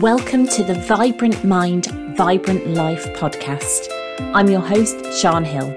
Welcome 0.00 0.46
to 0.48 0.62
the 0.62 0.74
Vibrant 0.74 1.42
Mind, 1.42 1.86
Vibrant 2.16 2.66
Life 2.68 3.04
podcast. 3.14 3.88
I'm 4.34 4.48
your 4.48 4.60
host, 4.60 4.96
Sean 5.20 5.42
Hill. 5.42 5.74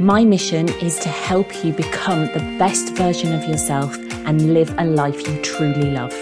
My 0.00 0.24
mission 0.24 0.68
is 0.80 0.98
to 1.00 1.08
help 1.08 1.64
you 1.64 1.72
become 1.72 2.22
the 2.32 2.56
best 2.58 2.96
version 2.96 3.32
of 3.32 3.48
yourself 3.48 3.96
and 4.26 4.54
live 4.54 4.74
a 4.78 4.84
life 4.84 5.28
you 5.28 5.40
truly 5.42 5.90
love. 5.90 6.12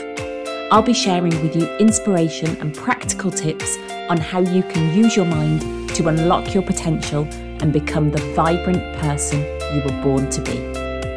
I'll 0.71 0.83
be 0.83 0.93
sharing 0.93 1.41
with 1.43 1.57
you 1.57 1.67
inspiration 1.79 2.57
and 2.61 2.75
practical 2.75 3.31
tips 3.31 3.79
on 4.11 4.19
how 4.19 4.41
you 4.41 4.63
can 4.65 4.95
use 4.95 5.17
your 5.17 5.25
mind 5.25 5.89
to 5.95 6.09
unlock 6.09 6.53
your 6.53 6.63
potential 6.63 7.25
and 7.63 7.73
become 7.73 8.11
the 8.11 8.21
vibrant 8.35 8.83
person 8.99 9.41
you 9.75 9.83
were 9.83 10.03
born 10.03 10.29
to 10.31 10.43
be. 10.43 10.57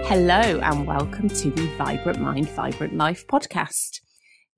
Hello, 0.08 0.60
and 0.62 0.88
welcome 0.88 1.28
to 1.28 1.50
the 1.50 1.68
Vibrant 1.78 2.20
Mind, 2.20 2.50
Vibrant 2.50 2.96
Life 2.96 3.28
podcast. 3.28 4.02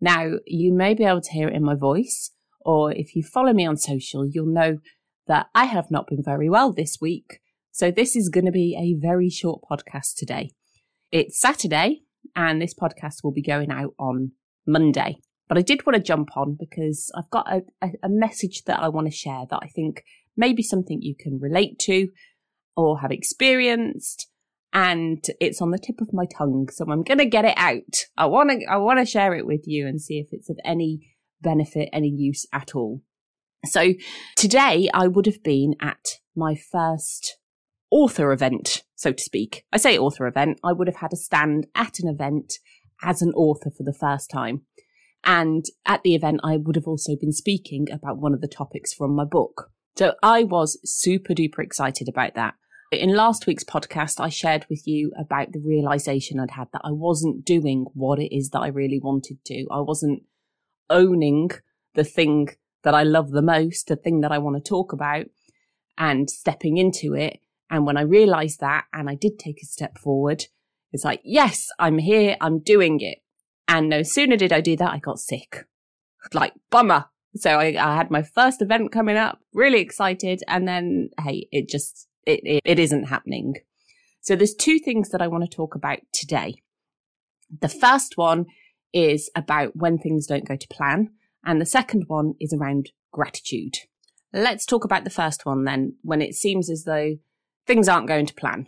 Now, 0.03 0.31
you 0.45 0.73
may 0.73 0.95
be 0.95 1.05
able 1.05 1.21
to 1.21 1.31
hear 1.31 1.47
it 1.47 1.55
in 1.55 1.63
my 1.63 1.75
voice, 1.75 2.31
or 2.59 2.91
if 2.91 3.15
you 3.15 3.23
follow 3.23 3.53
me 3.53 3.65
on 3.65 3.77
social, 3.77 4.27
you'll 4.29 4.53
know 4.53 4.79
that 5.27 5.45
I 5.55 5.63
have 5.63 5.89
not 5.89 6.07
been 6.07 6.21
very 6.21 6.49
well 6.49 6.73
this 6.73 6.97
week. 6.99 7.39
So, 7.71 7.89
this 7.89 8.13
is 8.13 8.27
going 8.27 8.45
to 8.45 8.51
be 8.51 8.75
a 8.77 8.99
very 9.01 9.29
short 9.29 9.61
podcast 9.71 10.15
today. 10.17 10.49
It's 11.09 11.39
Saturday, 11.39 12.01
and 12.35 12.61
this 12.61 12.73
podcast 12.73 13.23
will 13.23 13.31
be 13.31 13.41
going 13.41 13.71
out 13.71 13.93
on 13.97 14.33
Monday. 14.67 15.19
But 15.47 15.57
I 15.57 15.61
did 15.61 15.85
want 15.85 15.95
to 15.95 16.03
jump 16.03 16.35
on 16.35 16.57
because 16.59 17.09
I've 17.17 17.29
got 17.29 17.47
a, 17.49 17.61
a, 17.81 18.09
message 18.09 18.63
that 18.65 18.81
I 18.81 18.89
want 18.89 19.07
to 19.07 19.15
share 19.15 19.45
that 19.49 19.59
I 19.63 19.69
think 19.69 20.03
may 20.35 20.51
be 20.51 20.63
something 20.63 21.01
you 21.01 21.15
can 21.17 21.39
relate 21.39 21.79
to 21.83 22.09
or 22.75 22.99
have 22.99 23.11
experienced 23.11 24.27
and 24.73 25.23
it's 25.39 25.61
on 25.61 25.69
the 25.69 25.77
tip 25.77 26.01
of 26.01 26.11
my 26.11 26.25
tongue. 26.25 26.67
So 26.71 26.85
I'm 26.89 27.03
going 27.03 27.19
to 27.19 27.25
get 27.25 27.45
it 27.45 27.53
out. 27.57 28.05
I 28.17 28.25
want 28.25 28.49
to, 28.49 28.65
I 28.69 28.77
want 28.77 28.99
to 28.99 29.05
share 29.05 29.35
it 29.35 29.45
with 29.45 29.61
you 29.65 29.87
and 29.87 30.01
see 30.01 30.17
if 30.17 30.27
it's 30.31 30.49
of 30.49 30.57
any 30.65 31.13
benefit, 31.41 31.89
any 31.93 32.09
use 32.09 32.45
at 32.51 32.75
all. 32.75 33.01
So 33.65 33.93
today 34.35 34.89
I 34.93 35.07
would 35.07 35.27
have 35.27 35.43
been 35.43 35.75
at 35.79 36.19
my 36.35 36.55
first 36.55 37.37
author 37.91 38.31
event, 38.31 38.83
so 38.95 39.13
to 39.13 39.23
speak. 39.23 39.63
I 39.71 39.77
say 39.77 39.97
author 39.97 40.25
event. 40.25 40.59
I 40.63 40.73
would 40.73 40.87
have 40.87 40.97
had 40.97 41.13
a 41.13 41.17
stand 41.17 41.67
at 41.75 41.99
an 41.99 42.09
event 42.09 42.53
as 43.03 43.21
an 43.21 43.31
author 43.33 43.69
for 43.69 43.83
the 43.83 43.93
first 43.97 44.31
time. 44.31 44.61
And 45.23 45.63
at 45.85 46.01
the 46.03 46.15
event, 46.15 46.41
I 46.43 46.57
would 46.57 46.75
have 46.75 46.87
also 46.87 47.15
been 47.15 47.31
speaking 47.31 47.87
about 47.91 48.17
one 48.17 48.33
of 48.33 48.41
the 48.41 48.47
topics 48.47 48.91
from 48.91 49.15
my 49.15 49.23
book. 49.23 49.69
So 49.95 50.15
I 50.23 50.43
was 50.43 50.79
super 50.83 51.33
duper 51.33 51.59
excited 51.59 52.09
about 52.09 52.33
that. 52.33 52.55
In 52.99 53.15
last 53.15 53.47
week's 53.47 53.63
podcast, 53.63 54.19
I 54.19 54.29
shared 54.29 54.65
with 54.69 54.87
you 54.87 55.11
about 55.17 55.51
the 55.51 55.59
realization 55.59 56.39
I'd 56.39 56.51
had 56.51 56.67
that 56.73 56.81
I 56.83 56.91
wasn't 56.91 57.43
doing 57.43 57.85
what 57.93 58.19
it 58.19 58.35
is 58.35 58.51
that 58.51 58.59
I 58.59 58.67
really 58.67 58.99
wanted 58.99 59.43
to. 59.45 59.65
I 59.71 59.79
wasn't 59.79 60.23
owning 60.89 61.49
the 61.95 62.03
thing 62.03 62.49
that 62.83 62.93
I 62.93 63.03
love 63.03 63.31
the 63.31 63.41
most, 63.41 63.87
the 63.87 63.95
thing 63.95 64.21
that 64.21 64.31
I 64.31 64.37
want 64.37 64.57
to 64.57 64.69
talk 64.69 64.93
about 64.93 65.25
and 65.97 66.29
stepping 66.29 66.77
into 66.77 67.15
it. 67.15 67.39
And 67.69 67.85
when 67.85 67.97
I 67.97 68.01
realized 68.01 68.59
that 68.59 68.85
and 68.93 69.09
I 69.09 69.15
did 69.15 69.39
take 69.39 69.61
a 69.63 69.65
step 69.65 69.97
forward, 69.97 70.45
it's 70.91 71.03
like, 71.03 71.21
yes, 71.23 71.69
I'm 71.79 71.97
here. 71.97 72.37
I'm 72.41 72.59
doing 72.59 72.99
it. 72.99 73.19
And 73.67 73.89
no 73.89 74.03
sooner 74.03 74.35
did 74.35 74.53
I 74.53 74.61
do 74.61 74.75
that, 74.77 74.91
I 74.91 74.99
got 74.99 75.19
sick. 75.19 75.65
Like, 76.31 76.53
bummer. 76.69 77.05
So 77.35 77.51
I, 77.51 77.75
I 77.79 77.95
had 77.95 78.11
my 78.11 78.21
first 78.21 78.61
event 78.61 78.91
coming 78.91 79.17
up, 79.17 79.39
really 79.53 79.79
excited. 79.79 80.43
And 80.47 80.67
then, 80.67 81.09
hey, 81.19 81.47
it 81.51 81.67
just 81.67 82.07
it, 82.25 82.41
it, 82.43 82.61
it 82.65 82.79
isn't 82.79 83.05
happening. 83.05 83.55
So 84.21 84.35
there's 84.35 84.55
two 84.55 84.79
things 84.79 85.09
that 85.09 85.21
I 85.21 85.27
want 85.27 85.43
to 85.43 85.55
talk 85.55 85.75
about 85.75 85.99
today. 86.13 86.55
The 87.61 87.69
first 87.69 88.17
one 88.17 88.45
is 88.93 89.29
about 89.35 89.75
when 89.75 89.97
things 89.97 90.27
don't 90.27 90.47
go 90.47 90.55
to 90.55 90.67
plan. 90.67 91.09
And 91.45 91.59
the 91.59 91.65
second 91.65 92.05
one 92.07 92.35
is 92.39 92.53
around 92.53 92.91
gratitude. 93.11 93.75
Let's 94.31 94.65
talk 94.65 94.85
about 94.85 95.03
the 95.03 95.09
first 95.09 95.45
one 95.45 95.65
then, 95.65 95.97
when 96.01 96.21
it 96.21 96.35
seems 96.35 96.69
as 96.69 96.85
though 96.85 97.17
things 97.67 97.89
aren't 97.89 98.07
going 98.07 98.25
to 98.27 98.33
plan. 98.33 98.67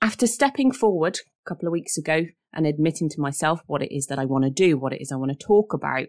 After 0.00 0.26
stepping 0.26 0.72
forward 0.72 1.18
a 1.44 1.48
couple 1.48 1.68
of 1.68 1.72
weeks 1.72 1.98
ago 1.98 2.26
and 2.52 2.66
admitting 2.66 3.08
to 3.10 3.20
myself 3.20 3.60
what 3.66 3.82
it 3.82 3.94
is 3.94 4.06
that 4.06 4.18
I 4.18 4.24
want 4.24 4.44
to 4.44 4.50
do, 4.50 4.78
what 4.78 4.92
it 4.92 5.02
is 5.02 5.12
I 5.12 5.16
want 5.16 5.30
to 5.30 5.46
talk 5.46 5.74
about, 5.74 6.06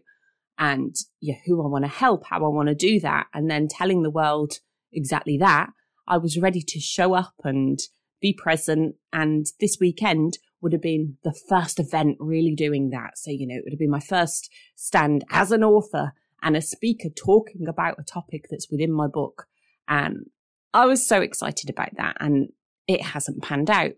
and 0.58 0.96
yeah, 1.22 1.36
who 1.46 1.64
I 1.64 1.68
want 1.68 1.86
to 1.86 1.90
help, 1.90 2.26
how 2.28 2.38
I 2.38 2.50
want 2.50 2.70
to 2.70 2.76
do 2.76 3.00
that, 3.02 3.28
and 3.34 3.50
then 3.50 3.68
telling 3.68 4.04
the 4.04 4.10
world 4.10 4.54
exactly 4.92 5.38
that, 5.40 5.70
I 6.10 6.18
was 6.18 6.38
ready 6.38 6.62
to 6.62 6.80
show 6.80 7.14
up 7.14 7.36
and 7.44 7.80
be 8.20 8.34
present. 8.34 8.96
And 9.14 9.46
this 9.60 9.78
weekend 9.80 10.40
would 10.62 10.74
have 10.74 10.82
been 10.82 11.18
the 11.24 11.38
first 11.48 11.80
event 11.80 12.18
really 12.20 12.56
doing 12.56 12.90
that. 12.90 13.18
So, 13.18 13.32
you 13.32 13.48
know, 13.48 13.56
it 13.56 13.62
would 13.64 13.74
have 13.74 13.80
been 13.80 13.90
my 13.90 14.00
first 14.00 14.52
stand 14.76 15.24
as 15.30 15.52
an 15.52 15.64
author 15.64 16.14
and 16.42 16.58
a 16.58 16.62
speaker 16.62 17.10
talking 17.10 17.68
about 17.68 18.00
a 18.00 18.04
topic 18.04 18.48
that's 18.50 18.70
within 18.70 18.92
my 18.92 19.08
book. 19.08 19.46
And 19.88 20.26
I 20.74 20.86
was 20.86 21.08
so 21.08 21.22
excited 21.22 21.70
about 21.70 21.96
that. 21.98 22.18
And 22.20 22.50
it 22.88 23.02
hasn't 23.02 23.44
panned 23.44 23.70
out. 23.70 23.92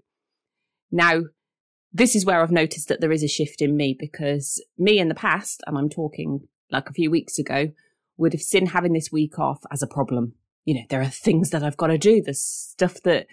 Now, 0.92 1.22
this 1.94 2.16
is 2.16 2.26
where 2.26 2.42
I've 2.42 2.52
noticed 2.52 2.90
that 2.90 3.02
there 3.02 3.12
is 3.12 3.24
a 3.24 3.28
shift 3.28 3.62
in 3.62 3.76
me 3.76 3.96
because 3.98 4.64
me 4.78 5.00
in 5.00 5.08
the 5.08 5.16
past, 5.16 5.62
and 5.66 5.78
I'm 5.78 5.90
talking 5.90 6.48
like 6.70 6.90
a 6.90 6.94
few 6.94 7.10
weeks 7.10 7.40
ago, 7.40 7.70
would 8.18 8.34
have 8.34 8.42
seen 8.42 8.68
having 8.68 8.94
this 8.94 9.12
week 9.12 9.40
off 9.40 9.64
as 9.72 9.82
a 9.82 9.88
problem 9.88 10.34
you 10.66 10.76
know, 10.76 10.86
there 10.90 11.02
are 11.02 11.06
things 11.06 11.50
that 11.52 11.64
I've 11.64 11.78
got 11.78 11.88
to 11.88 11.98
do. 11.98 12.22
There's 12.22 12.42
stuff 12.42 13.02
that 13.04 13.28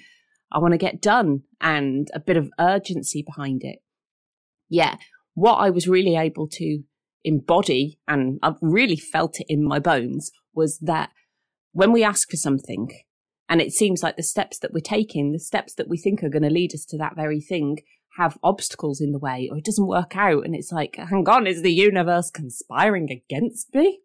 I 0.51 0.59
want 0.59 0.73
to 0.73 0.79
get 0.79 1.03
done 1.03 1.43
and 1.61 2.09
a 2.15 2.21
bit 2.21 2.37
of 2.37 2.51
urgency 2.59 3.23
behind 3.23 3.63
it. 3.65 3.81
Yeah. 4.69 4.97
What 5.35 5.57
I 5.57 5.71
was 5.71 5.89
really 5.89 6.17
able 6.17 6.49
to 6.53 6.81
embody 7.25 7.99
and 8.07 8.39
I've 8.43 8.59
really 8.61 8.97
felt 8.97 9.41
it 9.41 9.47
in 9.49 9.63
my 9.63 9.79
bones 9.79 10.31
was 10.55 10.79
that 10.79 11.11
when 11.73 11.93
we 11.93 12.03
ask 12.03 12.31
for 12.31 12.37
something 12.37 12.89
and 13.49 13.61
it 13.61 13.73
seems 13.73 14.03
like 14.03 14.17
the 14.17 14.23
steps 14.23 14.59
that 14.61 14.73
we're 14.73 14.81
taking, 14.81 15.33
the 15.33 15.39
steps 15.39 15.75
that 15.75 15.89
we 15.89 15.99
think 15.99 16.23
are 16.23 16.31
going 16.31 16.43
to 16.43 16.51
lead 16.51 16.75
us 16.75 16.85
to 16.87 16.99
that 16.99 17.17
very 17.17 17.41
thing 17.41 17.79
have 18.17 18.39
obstacles 18.43 19.01
in 19.01 19.13
the 19.13 19.19
way 19.19 19.49
or 19.51 19.59
it 19.59 19.65
doesn't 19.65 19.87
work 19.87 20.17
out. 20.17 20.45
And 20.45 20.55
it's 20.55 20.73
like, 20.73 20.97
hang 20.97 21.29
on, 21.29 21.47
is 21.47 21.63
the 21.63 21.73
universe 21.73 22.31
conspiring 22.31 23.11
against 23.11 23.75
me? 23.75 24.01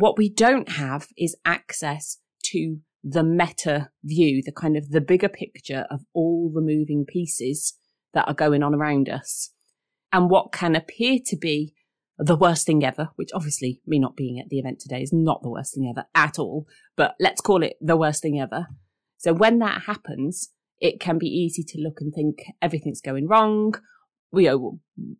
What 0.00 0.16
we 0.16 0.28
don't 0.28 0.68
have 0.68 1.08
is 1.16 1.36
access 1.44 2.18
to 2.44 2.78
the 3.02 3.24
meta 3.24 3.90
view, 4.04 4.42
the 4.44 4.52
kind 4.52 4.76
of 4.76 4.90
the 4.90 5.00
bigger 5.00 5.28
picture 5.28 5.86
of 5.90 6.02
all 6.14 6.52
the 6.54 6.60
moving 6.60 7.04
pieces 7.04 7.74
that 8.14 8.28
are 8.28 8.34
going 8.34 8.62
on 8.62 8.76
around 8.76 9.08
us. 9.08 9.50
And 10.12 10.30
what 10.30 10.52
can 10.52 10.76
appear 10.76 11.18
to 11.26 11.36
be 11.36 11.74
the 12.16 12.36
worst 12.36 12.64
thing 12.64 12.84
ever, 12.84 13.08
which 13.16 13.30
obviously 13.34 13.80
me 13.88 13.98
not 13.98 14.14
being 14.14 14.38
at 14.38 14.48
the 14.50 14.60
event 14.60 14.78
today 14.78 15.02
is 15.02 15.12
not 15.12 15.42
the 15.42 15.50
worst 15.50 15.74
thing 15.74 15.92
ever 15.92 16.06
at 16.14 16.38
all, 16.38 16.68
but 16.96 17.16
let's 17.18 17.40
call 17.40 17.64
it 17.64 17.74
the 17.80 17.96
worst 17.96 18.22
thing 18.22 18.38
ever. 18.38 18.68
So 19.16 19.32
when 19.32 19.58
that 19.58 19.82
happens, 19.82 20.50
it 20.78 21.00
can 21.00 21.18
be 21.18 21.26
easy 21.26 21.64
to 21.64 21.80
look 21.80 22.00
and 22.00 22.14
think 22.14 22.36
everything's 22.62 23.00
going 23.00 23.26
wrong. 23.26 23.74
Know, 24.32 24.78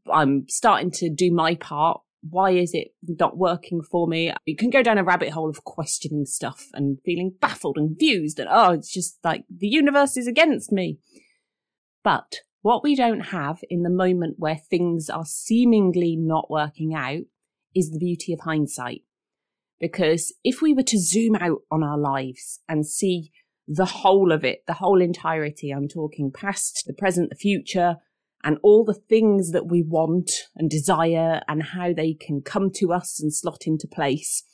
I'm 0.09 0.45
starting 0.49 0.93
to 0.93 1.11
do 1.11 1.33
my 1.33 1.57
part 1.57 2.01
why 2.23 2.51
is 2.51 2.75
it 2.75 2.89
not 3.03 3.37
working 3.37 3.83
for 3.83 4.07
me? 4.07 4.33
You 4.45 4.57
can 4.57 4.71
go 4.71 4.83
down 4.83 4.99
a 4.99 5.05
rabbit 5.05 5.31
hole 5.31 5.49
of 5.49 5.65
questioning 5.65 6.25
stuff 6.25 6.67
and 6.75 6.99
feeling 7.05 7.35
baffled 7.41 7.77
and 7.77 7.91
confused 7.91 8.39
and 8.39 8.49
oh, 8.51 8.73
it's 8.73 8.93
just 8.93 9.19
like 9.25 9.45
the 9.49 9.69
universe 9.69 10.17
is 10.17 10.27
against 10.27 10.73
me. 10.73 10.99
But 12.03 12.41
what 12.63 12.83
we 12.83 12.97
don't 12.97 13.21
have 13.21 13.61
in 13.71 13.83
the 13.83 13.91
moment 13.91 14.37
where 14.39 14.57
things 14.57 15.09
are 15.09 15.25
seemingly 15.25 16.17
not 16.17 16.51
working 16.51 16.95
out 16.95 17.23
is 17.75 17.91
the 17.91 17.99
beauty 17.99 18.33
of 18.33 18.41
hindsight. 18.41 19.03
Because 19.81 20.35
if 20.43 20.61
we 20.61 20.75
were 20.75 20.83
to 20.83 20.99
zoom 20.99 21.37
out 21.37 21.61
on 21.71 21.85
our 21.85 21.99
lives 21.99 22.61
and 22.69 22.85
see 22.85 23.31
the 23.69 23.85
whole 23.85 24.33
of 24.33 24.45
it, 24.45 24.65
the 24.67 24.75
whole 24.75 25.01
entirety, 25.01 25.71
I'm 25.71 25.87
talking 25.87 26.33
past, 26.33 26.85
the 26.87 26.95
present, 26.95 27.31
the 27.31 27.37
future, 27.37 27.99
and 28.45 28.59
all 28.63 28.85
the 28.85 28.95
things 29.09 29.51
that 29.53 29.67
we 29.67 29.83
want 29.83 30.31
and 30.57 30.71
desire 30.71 31.41
and 31.49 31.63
how 31.75 31.93
they 31.93 32.15
can 32.15 32.41
come 32.41 32.71
to 32.75 32.93
us 32.93 33.21
and 33.21 33.35
slot 33.35 33.63
into 33.67 33.89
place. 33.89 34.45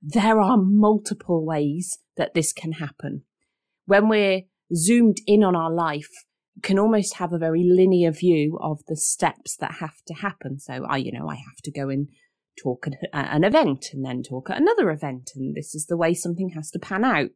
There 0.00 0.40
are 0.40 0.56
multiple 0.56 1.44
ways 1.44 1.98
that 2.16 2.34
this 2.34 2.52
can 2.52 2.72
happen. 2.72 3.22
When 3.86 4.08
we're 4.08 4.42
zoomed 4.74 5.18
in 5.26 5.42
on 5.42 5.56
our 5.56 5.72
life, 5.72 6.10
can 6.62 6.78
almost 6.78 7.14
have 7.14 7.32
a 7.32 7.38
very 7.38 7.64
linear 7.64 8.10
view 8.10 8.58
of 8.60 8.80
the 8.88 8.96
steps 8.96 9.56
that 9.56 9.76
have 9.80 10.02
to 10.06 10.14
happen. 10.14 10.58
So 10.58 10.84
I, 10.88 10.96
you 10.96 11.12
know, 11.12 11.28
I 11.28 11.36
have 11.36 11.62
to 11.64 11.70
go 11.70 11.88
and 11.88 12.08
talk 12.60 12.86
at 12.86 12.94
an 13.12 13.44
event 13.44 13.86
and 13.92 14.04
then 14.04 14.22
talk 14.22 14.50
at 14.50 14.60
another 14.60 14.90
event. 14.90 15.30
And 15.36 15.54
this 15.54 15.74
is 15.74 15.86
the 15.86 15.96
way 15.96 16.14
something 16.14 16.50
has 16.50 16.70
to 16.72 16.78
pan 16.78 17.04
out. 17.04 17.30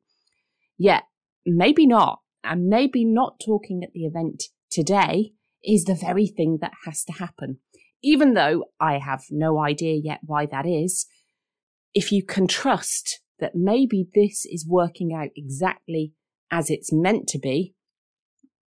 Yet 0.76 1.05
maybe 1.46 1.87
not. 1.87 2.20
And 2.44 2.67
maybe 2.67 3.05
not 3.05 3.40
talking 3.44 3.85
at 3.85 3.93
the 3.93 4.05
event 4.05 4.44
today 4.69 5.32
is 5.64 5.85
the 5.85 5.94
very 5.94 6.26
thing 6.26 6.59
that 6.61 6.73
has 6.85 7.05
to 7.05 7.12
happen. 7.12 7.59
Even 8.03 8.35
though 8.35 8.64
I 8.81 8.99
have 8.99 9.23
no 9.31 9.61
idea 9.61 9.94
yet 9.94 10.20
why 10.23 10.47
that 10.47 10.67
is, 10.67 11.06
if 11.94 12.11
you 12.11 12.25
can 12.25 12.47
trust 12.47 13.20
that 13.38 13.55
maybe 13.55 14.09
this 14.14 14.44
is 14.47 14.67
working 14.67 15.12
out 15.14 15.29
exactly 15.37 16.12
as 16.50 16.70
it's 16.70 16.93
meant 16.93 17.29
to 17.29 17.38
be, 17.38 17.75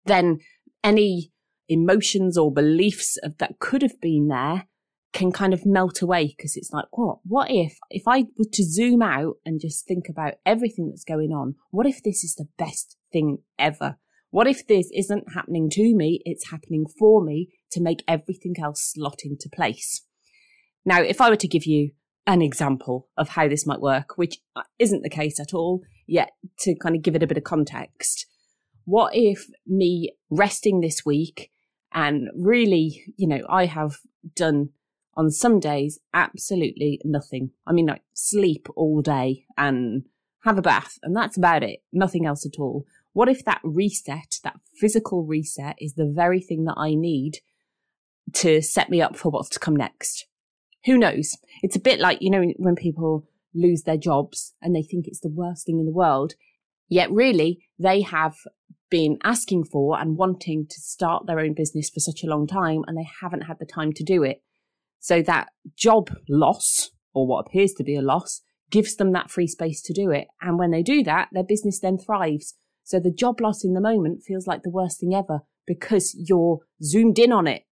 then 0.05 0.39
any 0.83 1.31
emotions 1.67 2.37
or 2.37 2.53
beliefs 2.53 3.17
of 3.23 3.37
that 3.39 3.59
could 3.59 3.81
have 3.81 3.99
been 3.99 4.27
there 4.27 4.67
can 5.13 5.31
kind 5.31 5.53
of 5.53 5.65
melt 5.65 6.01
away 6.01 6.35
because 6.35 6.57
it's 6.57 6.71
like, 6.71 6.85
what? 6.91 7.19
What 7.23 7.49
if, 7.49 7.77
if 7.89 8.03
I 8.05 8.25
were 8.37 8.49
to 8.51 8.63
zoom 8.63 9.01
out 9.01 9.35
and 9.45 9.61
just 9.61 9.87
think 9.87 10.09
about 10.09 10.33
everything 10.45 10.89
that's 10.89 11.05
going 11.05 11.31
on? 11.31 11.55
What 11.71 11.87
if 11.87 12.03
this 12.03 12.23
is 12.23 12.35
the 12.35 12.47
best 12.57 12.97
thing 13.13 13.39
ever? 13.57 13.97
What 14.35 14.47
if 14.47 14.67
this 14.67 14.89
isn't 14.93 15.31
happening 15.33 15.69
to 15.69 15.95
me? 15.95 16.19
It's 16.25 16.49
happening 16.49 16.87
for 16.99 17.23
me 17.23 17.53
to 17.71 17.79
make 17.79 18.03
everything 18.05 18.53
else 18.61 18.81
slot 18.81 19.21
into 19.23 19.47
place. 19.47 20.03
Now, 20.83 21.01
if 21.01 21.21
I 21.21 21.29
were 21.29 21.37
to 21.37 21.47
give 21.47 21.65
you 21.65 21.91
an 22.27 22.41
example 22.41 23.07
of 23.15 23.29
how 23.29 23.47
this 23.47 23.65
might 23.65 23.79
work, 23.79 24.17
which 24.17 24.39
uh, 24.53 24.63
isn't 24.77 25.03
the 25.03 25.09
case 25.09 25.39
at 25.39 25.53
all, 25.53 25.83
yet 26.05 26.31
to 26.59 26.75
kind 26.75 26.97
of 26.97 27.01
give 27.01 27.15
it 27.15 27.23
a 27.23 27.27
bit 27.27 27.37
of 27.37 27.45
context, 27.45 28.25
what 28.83 29.15
if 29.15 29.47
me 29.65 30.17
resting 30.29 30.81
this 30.81 31.05
week 31.05 31.49
and 31.93 32.27
really, 32.35 33.05
you 33.15 33.29
know, 33.29 33.39
I 33.47 33.67
have 33.67 33.99
done 34.35 34.71
on 35.15 35.31
some 35.31 35.61
days 35.61 35.99
absolutely 36.13 36.99
nothing. 37.05 37.51
I 37.65 37.71
mean, 37.71 37.85
like 37.85 38.01
sleep 38.13 38.67
all 38.75 39.01
day 39.01 39.45
and 39.57 40.03
have 40.43 40.57
a 40.57 40.61
bath, 40.61 40.99
and 41.03 41.15
that's 41.15 41.37
about 41.37 41.63
it. 41.63 41.83
Nothing 41.93 42.25
else 42.25 42.45
at 42.45 42.59
all. 42.59 42.85
What 43.15 43.29
if 43.29 43.45
that 43.45 43.61
reset, 43.63 44.39
that 44.43 44.57
physical 44.77 45.23
reset, 45.23 45.77
is 45.79 45.93
the 45.93 46.11
very 46.13 46.41
thing 46.41 46.65
that 46.65 46.75
I 46.75 46.95
need 46.95 47.39
to 48.33 48.61
set 48.61 48.89
me 48.89 49.01
up 49.01 49.15
for 49.15 49.29
what's 49.29 49.47
to 49.51 49.59
come 49.59 49.73
next? 49.77 50.27
Who 50.83 50.97
knows? 50.97 51.37
It's 51.61 51.77
a 51.77 51.79
bit 51.79 52.01
like, 52.01 52.17
you 52.19 52.29
know, 52.29 52.43
when 52.57 52.75
people 52.75 53.25
lose 53.53 53.83
their 53.83 53.95
jobs 53.95 54.51
and 54.61 54.75
they 54.75 54.81
think 54.81 55.07
it's 55.07 55.21
the 55.21 55.31
worst 55.33 55.65
thing 55.65 55.79
in 55.79 55.85
the 55.85 55.93
world. 55.93 56.33
Yet 56.89 57.09
really, 57.09 57.65
they 57.79 58.01
have 58.01 58.35
been 58.89 59.17
asking 59.23 59.63
for 59.71 59.97
and 59.97 60.17
wanting 60.17 60.67
to 60.69 60.81
start 60.81 61.25
their 61.25 61.39
own 61.39 61.53
business 61.53 61.89
for 61.89 62.01
such 62.01 62.21
a 62.21 62.27
long 62.27 62.45
time 62.45 62.81
and 62.85 62.97
they 62.97 63.07
haven't 63.21 63.43
had 63.43 63.59
the 63.59 63.65
time 63.65 63.93
to 63.93 64.03
do 64.03 64.23
it. 64.23 64.43
So 64.99 65.21
that 65.21 65.53
job 65.77 66.09
loss, 66.27 66.89
or 67.13 67.25
what 67.25 67.45
appears 67.47 67.71
to 67.77 67.83
be 67.85 67.95
a 67.95 68.01
loss, 68.01 68.41
gives 68.69 68.97
them 68.97 69.13
that 69.13 69.31
free 69.31 69.47
space 69.47 69.81
to 69.83 69.93
do 69.93 70.11
it. 70.11 70.27
And 70.41 70.59
when 70.59 70.71
they 70.71 70.83
do 70.83 71.01
that, 71.03 71.29
their 71.31 71.45
business 71.45 71.79
then 71.79 71.97
thrives. 71.97 72.55
So 72.85 72.99
the 72.99 73.11
job 73.11 73.41
loss 73.41 73.65
in 73.65 73.73
the 73.73 73.81
moment 73.81 74.23
feels 74.23 74.45
like 74.45 74.61
the 74.61 74.69
worst 74.69 74.99
thing 74.99 75.13
ever 75.13 75.41
because 75.65 76.15
you're 76.17 76.59
zoomed 76.83 77.17
in 77.17 77.31
on 77.31 77.47
it. 77.47 77.63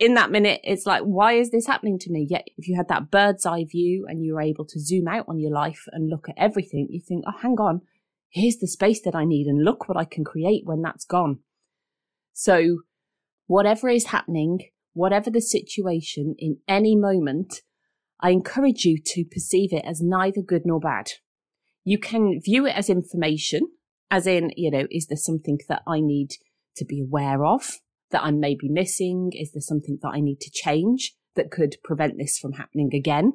In 0.00 0.14
that 0.14 0.32
minute, 0.32 0.60
it's 0.64 0.84
like, 0.84 1.02
why 1.02 1.34
is 1.34 1.52
this 1.52 1.68
happening 1.68 2.00
to 2.00 2.10
me? 2.10 2.26
Yet 2.28 2.44
if 2.56 2.66
you 2.66 2.76
had 2.76 2.88
that 2.88 3.12
bird's 3.12 3.46
eye 3.46 3.64
view 3.64 4.04
and 4.08 4.24
you 4.24 4.34
were 4.34 4.40
able 4.40 4.64
to 4.66 4.80
zoom 4.80 5.06
out 5.06 5.26
on 5.28 5.38
your 5.38 5.52
life 5.52 5.84
and 5.92 6.10
look 6.10 6.28
at 6.28 6.34
everything, 6.36 6.88
you 6.90 7.00
think, 7.00 7.24
oh, 7.28 7.38
hang 7.40 7.60
on, 7.60 7.82
here's 8.28 8.56
the 8.56 8.66
space 8.66 9.00
that 9.02 9.14
I 9.14 9.24
need 9.24 9.46
and 9.46 9.64
look 9.64 9.88
what 9.88 9.96
I 9.96 10.04
can 10.04 10.24
create 10.24 10.62
when 10.64 10.82
that's 10.82 11.04
gone. 11.04 11.38
So 12.32 12.78
whatever 13.46 13.88
is 13.88 14.06
happening, 14.06 14.58
whatever 14.94 15.30
the 15.30 15.40
situation 15.40 16.34
in 16.38 16.58
any 16.66 16.96
moment, 16.96 17.62
I 18.20 18.30
encourage 18.30 18.84
you 18.84 18.98
to 19.00 19.24
perceive 19.24 19.72
it 19.72 19.84
as 19.84 20.02
neither 20.02 20.42
good 20.42 20.62
nor 20.64 20.80
bad. 20.80 21.12
You 21.84 21.98
can 21.98 22.40
view 22.44 22.66
it 22.66 22.74
as 22.76 22.90
information, 22.90 23.68
as 24.10 24.26
in, 24.26 24.50
you 24.56 24.70
know, 24.70 24.86
is 24.90 25.06
there 25.06 25.16
something 25.16 25.58
that 25.68 25.82
I 25.86 26.00
need 26.00 26.32
to 26.76 26.84
be 26.84 27.00
aware 27.00 27.44
of 27.44 27.78
that 28.10 28.22
I 28.22 28.30
may 28.30 28.54
be 28.54 28.68
missing? 28.68 29.30
Is 29.32 29.52
there 29.52 29.60
something 29.60 29.98
that 30.02 30.12
I 30.14 30.20
need 30.20 30.40
to 30.40 30.50
change 30.50 31.14
that 31.36 31.50
could 31.50 31.76
prevent 31.84 32.18
this 32.18 32.38
from 32.38 32.54
happening 32.54 32.90
again? 32.94 33.34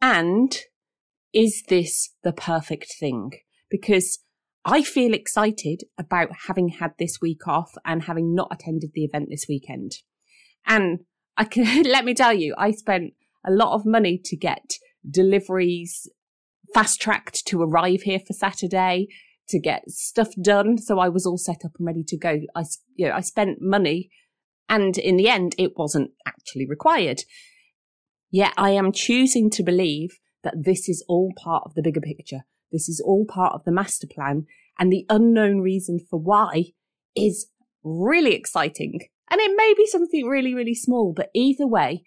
And 0.00 0.56
is 1.32 1.62
this 1.68 2.10
the 2.22 2.32
perfect 2.32 2.94
thing? 2.98 3.32
Because 3.70 4.20
I 4.64 4.82
feel 4.82 5.12
excited 5.14 5.82
about 5.98 6.30
having 6.46 6.68
had 6.68 6.92
this 6.98 7.20
week 7.20 7.46
off 7.46 7.72
and 7.84 8.04
having 8.04 8.34
not 8.34 8.48
attended 8.50 8.90
the 8.94 9.04
event 9.04 9.28
this 9.30 9.46
weekend. 9.48 9.92
And 10.66 11.00
I 11.36 11.44
can 11.44 11.82
let 11.84 12.04
me 12.04 12.14
tell 12.14 12.32
you, 12.32 12.54
I 12.56 12.70
spent 12.70 13.12
a 13.46 13.50
lot 13.50 13.74
of 13.74 13.86
money 13.86 14.20
to 14.24 14.36
get 14.36 14.74
deliveries 15.08 16.08
fast 16.74 17.00
tracked 17.00 17.46
to 17.46 17.62
arrive 17.62 18.02
here 18.02 18.20
for 18.20 18.32
Saturday 18.32 19.08
to 19.48 19.58
get 19.58 19.88
stuff 19.90 20.28
done. 20.42 20.78
So 20.78 20.98
I 20.98 21.08
was 21.08 21.26
all 21.26 21.38
set 21.38 21.64
up 21.64 21.72
and 21.78 21.86
ready 21.86 22.04
to 22.04 22.16
go. 22.16 22.40
I, 22.54 22.64
you 22.94 23.08
know, 23.08 23.14
I 23.14 23.20
spent 23.20 23.60
money 23.60 24.10
and 24.68 24.98
in 24.98 25.16
the 25.16 25.28
end, 25.28 25.54
it 25.58 25.72
wasn't 25.76 26.10
actually 26.26 26.66
required. 26.66 27.22
Yet 28.30 28.52
I 28.56 28.70
am 28.70 28.92
choosing 28.92 29.50
to 29.50 29.62
believe 29.62 30.18
that 30.44 30.64
this 30.64 30.88
is 30.88 31.04
all 31.08 31.32
part 31.36 31.62
of 31.64 31.74
the 31.74 31.82
bigger 31.82 32.00
picture. 32.00 32.40
This 32.70 32.88
is 32.88 33.00
all 33.04 33.24
part 33.26 33.54
of 33.54 33.64
the 33.64 33.72
master 33.72 34.06
plan 34.06 34.46
and 34.78 34.92
the 34.92 35.06
unknown 35.08 35.60
reason 35.60 35.98
for 36.10 36.18
why 36.18 36.72
is 37.16 37.48
really 37.82 38.34
exciting. 38.34 39.00
And 39.30 39.40
it 39.40 39.52
may 39.56 39.74
be 39.76 39.86
something 39.86 40.26
really, 40.26 40.54
really 40.54 40.74
small, 40.74 41.12
but 41.14 41.30
either 41.34 41.66
way, 41.66 42.04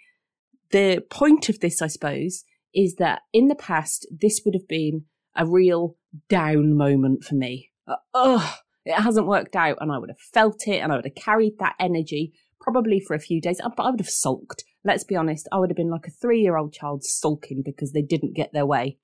the 0.71 1.03
point 1.09 1.49
of 1.49 1.59
this, 1.59 1.81
I 1.81 1.87
suppose, 1.87 2.45
is 2.73 2.95
that 2.95 3.23
in 3.33 3.47
the 3.47 3.55
past, 3.55 4.07
this 4.11 4.41
would 4.45 4.55
have 4.55 4.67
been 4.67 5.05
a 5.35 5.45
real 5.45 5.97
down 6.29 6.75
moment 6.75 7.23
for 7.23 7.35
me. 7.35 7.69
Uh, 7.87 7.95
ugh, 8.13 8.53
it 8.85 8.93
hasn't 8.93 9.27
worked 9.27 9.55
out, 9.55 9.77
and 9.81 9.91
I 9.91 9.97
would 9.97 10.09
have 10.09 10.19
felt 10.19 10.67
it, 10.67 10.79
and 10.79 10.91
I 10.91 10.95
would 10.95 11.05
have 11.05 11.15
carried 11.15 11.59
that 11.59 11.75
energy 11.79 12.33
probably 12.59 12.99
for 12.99 13.15
a 13.15 13.19
few 13.19 13.41
days, 13.41 13.59
but 13.75 13.83
I 13.83 13.89
would 13.89 13.99
have 13.99 14.09
sulked. 14.09 14.63
Let's 14.83 15.03
be 15.03 15.15
honest, 15.15 15.47
I 15.51 15.59
would 15.59 15.69
have 15.69 15.77
been 15.77 15.89
like 15.89 16.07
a 16.07 16.11
three 16.11 16.41
year 16.41 16.57
old 16.57 16.73
child 16.73 17.03
sulking 17.03 17.61
because 17.63 17.91
they 17.91 18.01
didn't 18.01 18.35
get 18.35 18.53
their 18.53 18.65
way. 18.65 18.97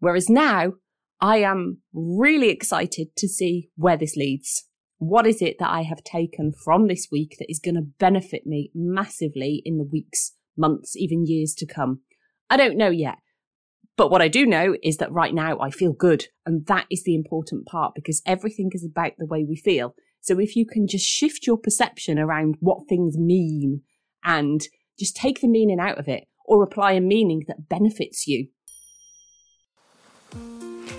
Whereas 0.00 0.28
now, 0.28 0.74
I 1.20 1.38
am 1.38 1.78
really 1.92 2.50
excited 2.50 3.16
to 3.16 3.28
see 3.28 3.70
where 3.74 3.96
this 3.96 4.16
leads. 4.16 4.64
What 4.98 5.26
is 5.26 5.42
it 5.42 5.56
that 5.58 5.70
I 5.70 5.82
have 5.82 6.04
taken 6.04 6.52
from 6.52 6.86
this 6.86 7.08
week 7.10 7.36
that 7.38 7.50
is 7.50 7.58
going 7.58 7.74
to 7.74 7.82
benefit 7.82 8.46
me 8.46 8.70
massively 8.74 9.62
in 9.64 9.78
the 9.78 9.84
weeks, 9.84 10.34
months, 10.56 10.96
even 10.96 11.26
years 11.26 11.54
to 11.58 11.66
come? 11.66 12.00
I 12.50 12.56
don't 12.56 12.76
know 12.76 12.90
yet. 12.90 13.18
But 13.98 14.12
what 14.12 14.22
I 14.22 14.28
do 14.28 14.46
know 14.46 14.76
is 14.82 14.98
that 14.98 15.12
right 15.12 15.34
now 15.34 15.58
I 15.60 15.70
feel 15.70 15.92
good. 15.92 16.28
And 16.46 16.64
that 16.66 16.86
is 16.88 17.02
the 17.02 17.16
important 17.16 17.66
part 17.66 17.94
because 17.96 18.22
everything 18.24 18.70
is 18.72 18.84
about 18.84 19.12
the 19.18 19.26
way 19.26 19.44
we 19.44 19.56
feel. 19.56 19.94
So 20.20 20.38
if 20.38 20.54
you 20.54 20.64
can 20.64 20.86
just 20.86 21.04
shift 21.04 21.46
your 21.46 21.58
perception 21.58 22.16
around 22.18 22.56
what 22.60 22.88
things 22.88 23.18
mean 23.18 23.82
and 24.24 24.62
just 24.98 25.16
take 25.16 25.40
the 25.40 25.48
meaning 25.48 25.80
out 25.80 25.98
of 25.98 26.06
it 26.06 26.28
or 26.46 26.62
apply 26.62 26.92
a 26.92 27.00
meaning 27.00 27.42
that 27.48 27.68
benefits 27.68 28.26
you, 28.26 28.48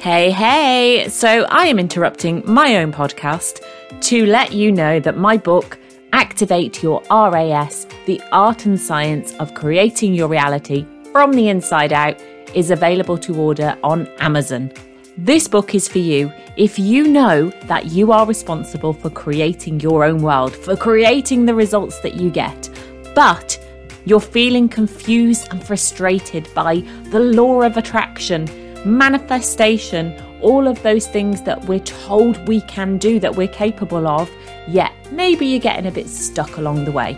Hey, 0.02 0.32
hey! 0.32 1.10
So 1.10 1.46
I 1.50 1.68
am 1.68 1.78
interrupting 1.78 2.42
my 2.46 2.78
own 2.78 2.94
podcast 2.94 3.62
to 4.02 4.26
let 4.26 4.54
you 4.54 4.72
know 4.72 5.02
that 5.02 5.18
my 5.18 5.36
book, 5.36 5.78
Activate 6.14 6.82
Your 6.82 7.04
RAS 7.12 7.86
The 8.06 8.22
Art 8.32 8.66
and 8.66 8.80
Science 8.80 9.34
of 9.36 9.54
Creating 9.56 10.14
Your 10.14 10.30
Reality 10.30 10.86
from 11.12 11.34
the 11.34 11.50
Inside 11.50 11.92
Out, 11.92 12.18
is 12.54 12.72
available 12.72 13.18
to 13.18 13.36
order 13.36 13.78
on 13.84 14.08
Amazon. 14.20 14.72
This 15.18 15.48
book 15.48 15.76
is 15.76 15.88
for 15.88 16.00
you 16.00 16.32
if 16.56 16.80
you 16.80 17.08
know 17.08 17.50
that 17.66 17.88
you 17.88 18.12
are 18.12 18.26
responsible 18.26 18.94
for 18.94 19.10
creating 19.10 19.80
your 19.80 20.04
own 20.04 20.22
world, 20.22 20.56
for 20.56 20.76
creating 20.76 21.46
the 21.46 21.56
results 21.56 22.00
that 22.02 22.16
you 22.16 22.30
get, 22.30 22.70
but 23.16 23.58
you're 24.06 24.20
feeling 24.20 24.70
confused 24.70 25.48
and 25.52 25.64
frustrated 25.64 26.48
by 26.54 26.78
the 27.12 27.20
law 27.20 27.62
of 27.62 27.78
attraction 27.78 28.46
manifestation, 28.86 30.16
all 30.42 30.68
of 30.68 30.82
those 30.84 31.08
things 31.08 31.42
that 31.44 31.64
we're 31.66 31.80
told 31.80 32.48
we 32.48 32.62
can 32.62 32.98
do, 32.98 33.20
that 33.20 33.36
we're 33.36 33.48
capable 33.48 34.08
of, 34.08 34.30
yet 34.68 34.94
maybe 35.12 35.46
you're 35.46 35.60
getting 35.60 35.88
a 35.88 35.92
bit 35.92 36.08
stuck 36.08 36.58
along 36.58 36.86
the 36.86 36.92
way. 36.92 37.18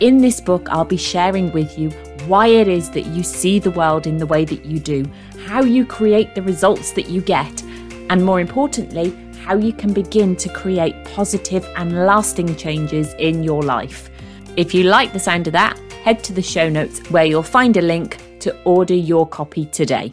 In 0.00 0.18
this 0.18 0.40
book, 0.40 0.68
I'll 0.70 0.84
be 0.84 0.96
sharing 0.96 1.50
with 1.52 1.78
you 1.78 1.90
why 2.28 2.46
it 2.48 2.68
is 2.68 2.90
that 2.90 3.06
you 3.06 3.22
see 3.22 3.58
the 3.58 3.70
world 3.70 4.06
in 4.06 4.18
the 4.18 4.26
way 4.26 4.44
that 4.44 4.64
you 4.64 4.78
do, 4.78 5.04
how 5.46 5.62
you 5.62 5.86
create 5.86 6.34
the 6.34 6.42
results 6.42 6.92
that 6.92 7.08
you 7.08 7.22
get, 7.22 7.62
and 8.10 8.24
more 8.24 8.40
importantly, 8.40 9.16
how 9.44 9.56
you 9.56 9.72
can 9.72 9.92
begin 9.92 10.36
to 10.36 10.48
create 10.50 10.94
positive 11.06 11.66
and 11.76 12.04
lasting 12.06 12.54
changes 12.56 13.14
in 13.14 13.42
your 13.42 13.62
life. 13.62 14.10
If 14.56 14.74
you 14.74 14.84
like 14.84 15.12
the 15.12 15.18
sound 15.18 15.46
of 15.46 15.54
that, 15.54 15.78
head 16.04 16.22
to 16.24 16.32
the 16.32 16.42
show 16.42 16.68
notes 16.68 17.00
where 17.10 17.24
you'll 17.24 17.42
find 17.42 17.76
a 17.76 17.82
link 17.82 18.22
to 18.40 18.54
order 18.64 18.94
your 18.94 19.26
copy 19.26 19.64
today. 19.64 20.12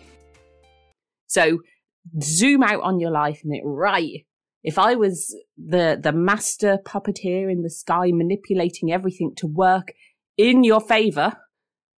So 1.27 1.59
zoom 2.21 2.63
out 2.63 2.81
on 2.81 2.99
your 2.99 3.11
life 3.11 3.41
and 3.43 3.53
it, 3.53 3.61
right, 3.65 4.25
if 4.63 4.79
I 4.79 4.95
was 4.95 5.35
the, 5.57 5.99
the 6.01 6.11
master 6.11 6.79
puppeteer 6.85 7.51
in 7.51 7.61
the 7.61 7.69
sky 7.69 8.11
manipulating 8.13 8.91
everything 8.91 9.33
to 9.35 9.47
work 9.47 9.93
in 10.37 10.63
your 10.63 10.81
favor, 10.81 11.33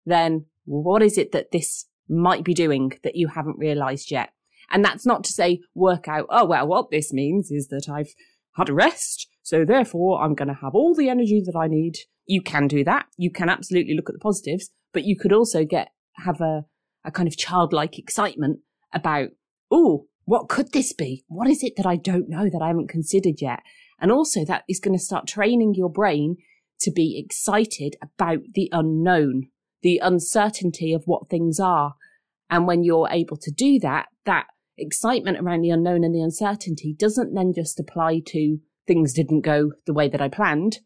then 0.05 0.45
what 0.65 1.01
is 1.01 1.17
it 1.17 1.31
that 1.31 1.51
this 1.51 1.85
might 2.07 2.43
be 2.43 2.53
doing 2.53 2.93
that 3.03 3.15
you 3.15 3.29
haven't 3.29 3.57
realized 3.57 4.11
yet? 4.11 4.31
And 4.69 4.83
that's 4.83 5.05
not 5.05 5.23
to 5.25 5.31
say 5.31 5.61
work 5.73 6.07
out, 6.07 6.25
oh, 6.29 6.45
well, 6.45 6.67
what 6.67 6.91
this 6.91 7.13
means 7.13 7.51
is 7.51 7.67
that 7.67 7.87
I've 7.89 8.13
had 8.55 8.69
a 8.69 8.73
rest. 8.73 9.27
So 9.43 9.63
therefore 9.63 10.21
I'm 10.21 10.33
going 10.33 10.47
to 10.47 10.55
have 10.55 10.73
all 10.73 10.95
the 10.95 11.09
energy 11.09 11.41
that 11.45 11.57
I 11.57 11.67
need. 11.67 11.97
You 12.25 12.41
can 12.41 12.67
do 12.67 12.83
that. 12.83 13.05
You 13.17 13.31
can 13.31 13.49
absolutely 13.49 13.95
look 13.95 14.09
at 14.09 14.13
the 14.13 14.19
positives, 14.19 14.71
but 14.93 15.03
you 15.03 15.17
could 15.17 15.33
also 15.33 15.65
get, 15.65 15.89
have 16.25 16.41
a, 16.41 16.65
a 17.03 17.11
kind 17.11 17.27
of 17.27 17.37
childlike 17.37 17.99
excitement 17.99 18.59
about, 18.91 19.29
oh, 19.69 20.07
what 20.23 20.49
could 20.49 20.71
this 20.71 20.91
be? 20.93 21.23
What 21.27 21.47
is 21.47 21.63
it 21.63 21.73
that 21.77 21.85
I 21.85 21.97
don't 21.97 22.29
know 22.29 22.49
that 22.49 22.61
I 22.61 22.67
haven't 22.67 22.89
considered 22.89 23.41
yet? 23.41 23.59
And 23.99 24.11
also 24.11 24.43
that 24.45 24.63
is 24.67 24.79
going 24.79 24.97
to 24.97 25.03
start 25.03 25.27
training 25.27 25.75
your 25.75 25.89
brain 25.89 26.37
to 26.81 26.91
be 26.91 27.17
excited 27.23 27.95
about 28.01 28.39
the 28.53 28.69
unknown, 28.71 29.49
the 29.85 30.01
uncertainty 30.03 30.93
of 30.93 31.03
what 31.05 31.29
things 31.29 31.59
are. 31.59 31.93
And 32.49 32.65
when 32.65 32.83
you're 32.83 33.07
able 33.11 33.37
to 33.37 33.51
do 33.51 33.77
that, 33.81 34.07
that 34.25 34.47
excitement 34.79 35.37
around 35.37 35.61
the 35.61 35.69
unknown 35.69 36.03
and 36.03 36.13
the 36.13 36.23
uncertainty 36.23 36.95
doesn't 36.97 37.35
then 37.35 37.53
just 37.53 37.79
apply 37.79 38.23
to 38.29 38.57
things 38.87 39.13
didn't 39.13 39.41
go 39.41 39.73
the 39.85 39.93
way 39.93 40.09
that 40.09 40.23
I 40.23 40.27
planned. 40.27 40.79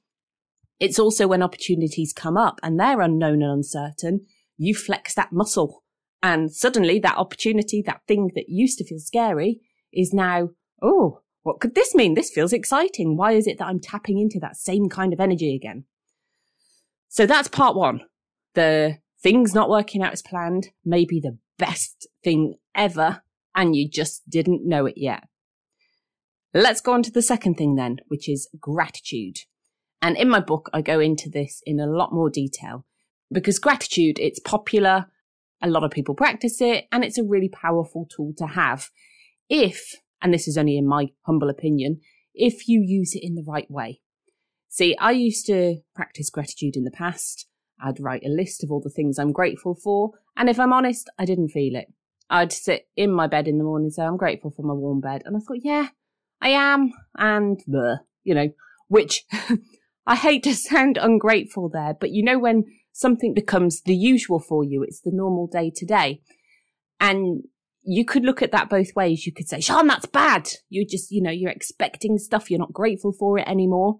It's 0.81 0.99
also 0.99 1.29
when 1.29 1.41
opportunities 1.41 2.11
come 2.11 2.35
up 2.35 2.59
and 2.61 2.77
they're 2.77 2.99
unknown 2.99 3.41
and 3.41 3.53
uncertain, 3.53 4.25
you 4.57 4.75
flex 4.75 5.13
that 5.15 5.31
muscle. 5.31 5.85
And 6.21 6.51
suddenly 6.51 6.99
that 6.99 7.17
opportunity, 7.17 7.81
that 7.85 8.01
thing 8.05 8.31
that 8.35 8.49
used 8.49 8.79
to 8.79 8.85
feel 8.85 8.99
scary 8.99 9.61
is 9.93 10.13
now, 10.13 10.49
oh, 10.81 11.21
what 11.43 11.61
could 11.61 11.73
this 11.73 11.95
mean? 11.95 12.15
This 12.15 12.31
feels 12.31 12.51
exciting. 12.51 13.15
Why 13.15 13.31
is 13.31 13.47
it 13.47 13.59
that 13.59 13.67
I'm 13.67 13.79
tapping 13.79 14.19
into 14.19 14.41
that 14.41 14.57
same 14.57 14.89
kind 14.89 15.13
of 15.13 15.21
energy 15.21 15.55
again? 15.55 15.85
So 17.07 17.25
that's 17.25 17.47
part 17.47 17.77
one. 17.77 18.01
The 18.55 18.99
things 19.21 19.53
not 19.53 19.69
working 19.69 20.01
out 20.01 20.13
as 20.13 20.21
planned 20.21 20.69
may 20.85 21.05
be 21.05 21.19
the 21.19 21.37
best 21.57 22.07
thing 22.23 22.55
ever, 22.73 23.21
and 23.55 23.75
you 23.75 23.89
just 23.89 24.29
didn't 24.29 24.67
know 24.67 24.85
it 24.85 24.95
yet. 24.97 25.27
Let's 26.53 26.81
go 26.81 26.93
on 26.93 27.03
to 27.03 27.11
the 27.11 27.21
second 27.21 27.55
thing 27.55 27.75
then, 27.75 27.97
which 28.07 28.27
is 28.27 28.49
gratitude. 28.59 29.39
And 30.01 30.17
in 30.17 30.29
my 30.29 30.39
book, 30.39 30.69
I 30.73 30.81
go 30.81 30.99
into 30.99 31.29
this 31.29 31.61
in 31.65 31.79
a 31.79 31.85
lot 31.85 32.13
more 32.13 32.29
detail 32.29 32.85
because 33.31 33.59
gratitude, 33.59 34.17
it's 34.19 34.39
popular. 34.39 35.07
A 35.61 35.69
lot 35.69 35.83
of 35.83 35.91
people 35.91 36.15
practice 36.15 36.61
it 36.61 36.85
and 36.91 37.03
it's 37.03 37.17
a 37.17 37.23
really 37.23 37.49
powerful 37.49 38.07
tool 38.09 38.33
to 38.37 38.47
have 38.47 38.89
if, 39.49 39.95
and 40.21 40.33
this 40.33 40.47
is 40.47 40.57
only 40.57 40.77
in 40.77 40.87
my 40.87 41.07
humble 41.23 41.49
opinion, 41.49 41.99
if 42.33 42.67
you 42.67 42.81
use 42.81 43.13
it 43.15 43.23
in 43.23 43.35
the 43.35 43.43
right 43.45 43.69
way. 43.69 43.99
See, 44.69 44.95
I 44.97 45.11
used 45.11 45.45
to 45.47 45.77
practice 45.95 46.29
gratitude 46.29 46.75
in 46.75 46.83
the 46.83 46.91
past. 46.91 47.47
I'd 47.83 47.99
write 47.99 48.23
a 48.25 48.29
list 48.29 48.63
of 48.63 48.71
all 48.71 48.81
the 48.81 48.89
things 48.89 49.17
I'm 49.17 49.31
grateful 49.31 49.75
for. 49.75 50.11
And 50.35 50.49
if 50.49 50.59
I'm 50.59 50.73
honest, 50.73 51.09
I 51.17 51.25
didn't 51.25 51.49
feel 51.49 51.75
it. 51.75 51.87
I'd 52.29 52.51
sit 52.51 52.87
in 52.95 53.11
my 53.11 53.27
bed 53.27 53.47
in 53.47 53.57
the 53.57 53.63
morning 53.63 53.85
and 53.85 53.93
say, 53.93 54.03
I'm 54.03 54.17
grateful 54.17 54.51
for 54.51 54.61
my 54.61 54.73
warm 54.73 55.01
bed. 55.01 55.23
And 55.25 55.35
I 55.35 55.39
thought, 55.39 55.59
yeah, 55.63 55.87
I 56.41 56.49
am. 56.49 56.93
And, 57.17 57.59
bleh, 57.67 57.97
you 58.23 58.35
know, 58.35 58.49
which 58.87 59.25
I 60.05 60.15
hate 60.15 60.43
to 60.43 60.55
sound 60.55 60.97
ungrateful 60.97 61.69
there, 61.69 61.93
but 61.99 62.11
you 62.11 62.23
know, 62.23 62.39
when 62.39 62.65
something 62.91 63.33
becomes 63.33 63.81
the 63.81 63.95
usual 63.95 64.39
for 64.39 64.63
you, 64.63 64.83
it's 64.83 65.01
the 65.01 65.11
normal 65.11 65.47
day 65.47 65.71
to 65.75 65.85
day. 65.85 66.21
And 66.99 67.43
you 67.83 68.05
could 68.05 68.23
look 68.23 68.41
at 68.41 68.51
that 68.51 68.69
both 68.69 68.95
ways. 68.95 69.25
You 69.25 69.33
could 69.33 69.47
say, 69.47 69.61
Sean, 69.61 69.87
that's 69.87 70.05
bad. 70.05 70.49
You 70.69 70.85
just, 70.85 71.11
you 71.11 71.21
know, 71.21 71.31
you're 71.31 71.51
expecting 71.51 72.17
stuff. 72.17 72.49
You're 72.49 72.59
not 72.59 72.73
grateful 72.73 73.13
for 73.13 73.37
it 73.39 73.47
anymore. 73.47 73.99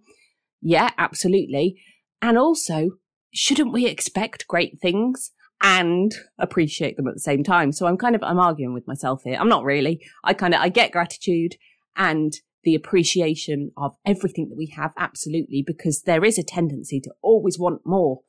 Yeah, 0.62 0.90
absolutely. 0.98 1.82
And 2.22 2.38
also, 2.38 2.90
shouldn't 3.34 3.74
we 3.74 3.86
expect 3.86 4.48
great 4.48 4.80
things 4.82 5.32
and 5.62 6.14
appreciate 6.38 6.98
them 6.98 7.08
at 7.08 7.14
the 7.14 7.20
same 7.20 7.44
time? 7.44 7.72
So 7.72 7.86
I'm 7.86 7.98
kind 7.98 8.16
of, 8.16 8.24
I'm 8.24 8.40
arguing 8.40 8.74
with 8.74 8.88
myself 8.88 9.24
here. 9.24 9.38
I'm 9.40 9.50
not 9.50 9.64
really. 9.64 10.02
I 10.24 10.34
kind 10.34 10.54
of, 10.54 10.62
I 10.62 10.70
get 10.70 10.92
gratitude 10.92 11.56
and 11.96 12.34
the 12.64 12.76
appreciation 12.76 13.72
of 13.78 13.96
everything 14.06 14.50
that 14.50 14.58
we 14.58 14.68
have. 14.76 14.94
Absolutely. 14.98 15.64
Because 15.66 16.04
there 16.04 16.26
is 16.26 16.38
a 16.38 16.44
tendency 16.44 17.00
to 17.02 17.12
always 17.22 17.58
want 17.58 17.82
more 17.86 18.22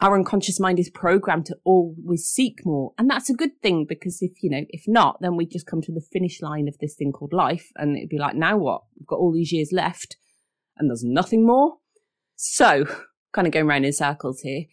our 0.00 0.16
unconscious 0.16 0.60
mind 0.60 0.78
is 0.78 0.90
programmed 0.90 1.46
to 1.46 1.56
always 1.64 2.24
seek 2.24 2.58
more. 2.64 2.92
And 2.98 3.08
that's 3.08 3.30
a 3.30 3.34
good 3.34 3.60
thing 3.62 3.86
because 3.88 4.18
if, 4.20 4.42
you 4.42 4.50
know, 4.50 4.64
if 4.68 4.84
not, 4.86 5.18
then 5.20 5.36
we 5.36 5.46
just 5.46 5.66
come 5.66 5.80
to 5.82 5.92
the 5.92 6.04
finish 6.12 6.42
line 6.42 6.68
of 6.68 6.76
this 6.78 6.94
thing 6.94 7.12
called 7.12 7.32
life 7.32 7.70
and 7.76 7.96
it'd 7.96 8.08
be 8.08 8.18
like, 8.18 8.34
now 8.34 8.56
what? 8.56 8.82
We've 8.98 9.06
got 9.06 9.18
all 9.18 9.32
these 9.32 9.52
years 9.52 9.70
left 9.72 10.16
and 10.76 10.90
there's 10.90 11.04
nothing 11.04 11.46
more. 11.46 11.76
So 12.36 12.84
kind 13.34 13.46
of 13.46 13.52
going 13.52 13.66
around 13.66 13.84
in 13.84 13.92
circles 13.92 14.40
here. 14.40 14.64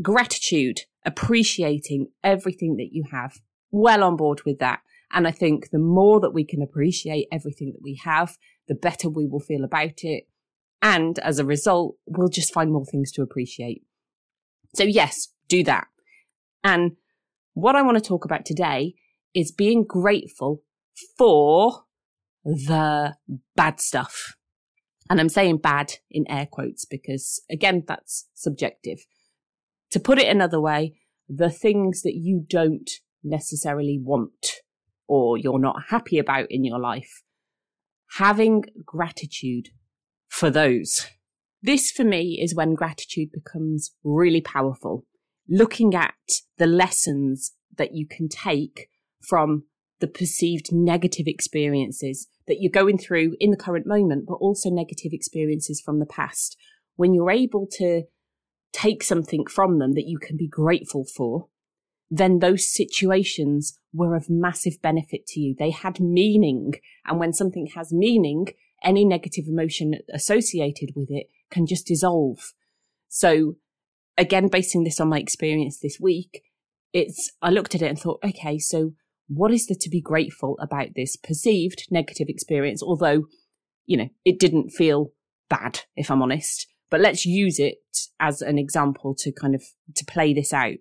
Gratitude, 0.00 0.80
appreciating 1.04 2.08
everything 2.24 2.76
that 2.76 2.88
you 2.92 3.04
have. 3.12 3.40
Well 3.70 4.02
on 4.02 4.16
board 4.16 4.42
with 4.44 4.58
that. 4.58 4.80
And 5.12 5.28
I 5.28 5.30
think 5.30 5.70
the 5.70 5.78
more 5.78 6.20
that 6.20 6.32
we 6.32 6.44
can 6.44 6.62
appreciate 6.62 7.28
everything 7.30 7.72
that 7.72 7.82
we 7.82 8.00
have, 8.02 8.36
the 8.66 8.74
better 8.74 9.08
we 9.08 9.26
will 9.26 9.40
feel 9.40 9.62
about 9.62 10.02
it. 10.02 10.24
And 10.80 11.18
as 11.20 11.38
a 11.38 11.44
result, 11.44 11.96
we'll 12.06 12.28
just 12.28 12.52
find 12.52 12.72
more 12.72 12.86
things 12.86 13.12
to 13.12 13.22
appreciate. 13.22 13.82
So 14.74 14.84
yes, 14.84 15.28
do 15.48 15.62
that. 15.64 15.86
And 16.64 16.92
what 17.54 17.76
I 17.76 17.82
want 17.82 17.98
to 17.98 18.08
talk 18.08 18.24
about 18.24 18.46
today 18.46 18.94
is 19.34 19.52
being 19.52 19.84
grateful 19.84 20.62
for 21.18 21.84
the 22.44 23.16
bad 23.54 23.80
stuff. 23.80 24.34
And 25.12 25.20
I'm 25.20 25.28
saying 25.28 25.58
bad 25.58 25.92
in 26.10 26.24
air 26.30 26.48
quotes 26.50 26.86
because 26.86 27.42
again, 27.50 27.84
that's 27.86 28.30
subjective. 28.32 29.04
To 29.90 30.00
put 30.00 30.18
it 30.18 30.26
another 30.26 30.58
way, 30.58 30.94
the 31.28 31.50
things 31.50 32.00
that 32.00 32.14
you 32.14 32.46
don't 32.48 32.90
necessarily 33.22 34.00
want 34.02 34.62
or 35.06 35.36
you're 35.36 35.58
not 35.58 35.82
happy 35.90 36.18
about 36.18 36.46
in 36.48 36.64
your 36.64 36.78
life, 36.80 37.22
having 38.16 38.64
gratitude 38.86 39.68
for 40.30 40.48
those. 40.48 41.06
This 41.60 41.90
for 41.90 42.04
me 42.04 42.40
is 42.42 42.54
when 42.54 42.72
gratitude 42.72 43.28
becomes 43.34 43.94
really 44.02 44.40
powerful. 44.40 45.04
Looking 45.46 45.94
at 45.94 46.14
the 46.56 46.66
lessons 46.66 47.52
that 47.76 47.94
you 47.94 48.06
can 48.08 48.30
take 48.30 48.88
from 49.28 49.64
the 50.00 50.06
perceived 50.06 50.72
negative 50.72 51.26
experiences 51.26 52.28
that 52.46 52.58
you're 52.60 52.70
going 52.70 52.98
through 52.98 53.36
in 53.40 53.50
the 53.50 53.56
current 53.56 53.86
moment, 53.86 54.26
but 54.26 54.34
also 54.34 54.70
negative 54.70 55.12
experiences 55.12 55.80
from 55.80 55.98
the 55.98 56.06
past. 56.06 56.56
When 56.96 57.14
you're 57.14 57.30
able 57.30 57.66
to 57.78 58.02
take 58.72 59.02
something 59.02 59.46
from 59.46 59.78
them 59.78 59.92
that 59.94 60.06
you 60.06 60.18
can 60.18 60.36
be 60.36 60.48
grateful 60.48 61.04
for, 61.04 61.48
then 62.10 62.40
those 62.40 62.68
situations 62.68 63.78
were 63.92 64.14
of 64.14 64.28
massive 64.28 64.80
benefit 64.82 65.26
to 65.26 65.40
you. 65.40 65.54
They 65.58 65.70
had 65.70 66.00
meaning. 66.00 66.74
And 67.06 67.18
when 67.18 67.32
something 67.32 67.68
has 67.74 67.92
meaning, 67.92 68.48
any 68.84 69.04
negative 69.04 69.44
emotion 69.48 69.94
associated 70.12 70.90
with 70.94 71.10
it 71.10 71.28
can 71.50 71.66
just 71.66 71.86
dissolve. 71.86 72.52
So 73.08 73.56
again, 74.18 74.48
basing 74.48 74.84
this 74.84 75.00
on 75.00 75.08
my 75.08 75.18
experience 75.18 75.78
this 75.78 75.98
week, 76.00 76.42
it's, 76.92 77.30
I 77.40 77.50
looked 77.50 77.74
at 77.74 77.82
it 77.82 77.88
and 77.88 77.98
thought, 77.98 78.20
okay, 78.22 78.58
so 78.58 78.92
what 79.34 79.52
is 79.52 79.66
there 79.66 79.76
to 79.80 79.88
be 79.88 80.00
grateful 80.00 80.58
about 80.60 80.88
this 80.94 81.16
perceived 81.16 81.86
negative 81.90 82.28
experience? 82.28 82.82
Although, 82.82 83.24
you 83.86 83.96
know, 83.96 84.08
it 84.24 84.38
didn't 84.38 84.70
feel 84.70 85.12
bad, 85.48 85.80
if 85.96 86.10
I'm 86.10 86.22
honest, 86.22 86.66
but 86.90 87.00
let's 87.00 87.24
use 87.24 87.58
it 87.58 87.78
as 88.20 88.42
an 88.42 88.58
example 88.58 89.14
to 89.18 89.32
kind 89.32 89.54
of, 89.54 89.62
to 89.94 90.04
play 90.04 90.34
this 90.34 90.52
out. 90.52 90.76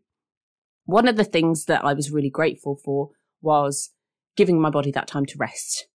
One 0.86 1.08
of 1.08 1.16
the 1.16 1.24
things 1.24 1.66
that 1.66 1.86
I 1.86 1.94
was 1.94 2.12
really 2.12 2.30
grateful 2.30 2.80
for 2.84 3.10
was 3.42 3.92
giving 4.36 4.60
my 4.60 4.70
body 4.70 4.92
that 4.92 5.08
time 5.08 5.26
to 5.28 5.38
rest. 5.38 5.88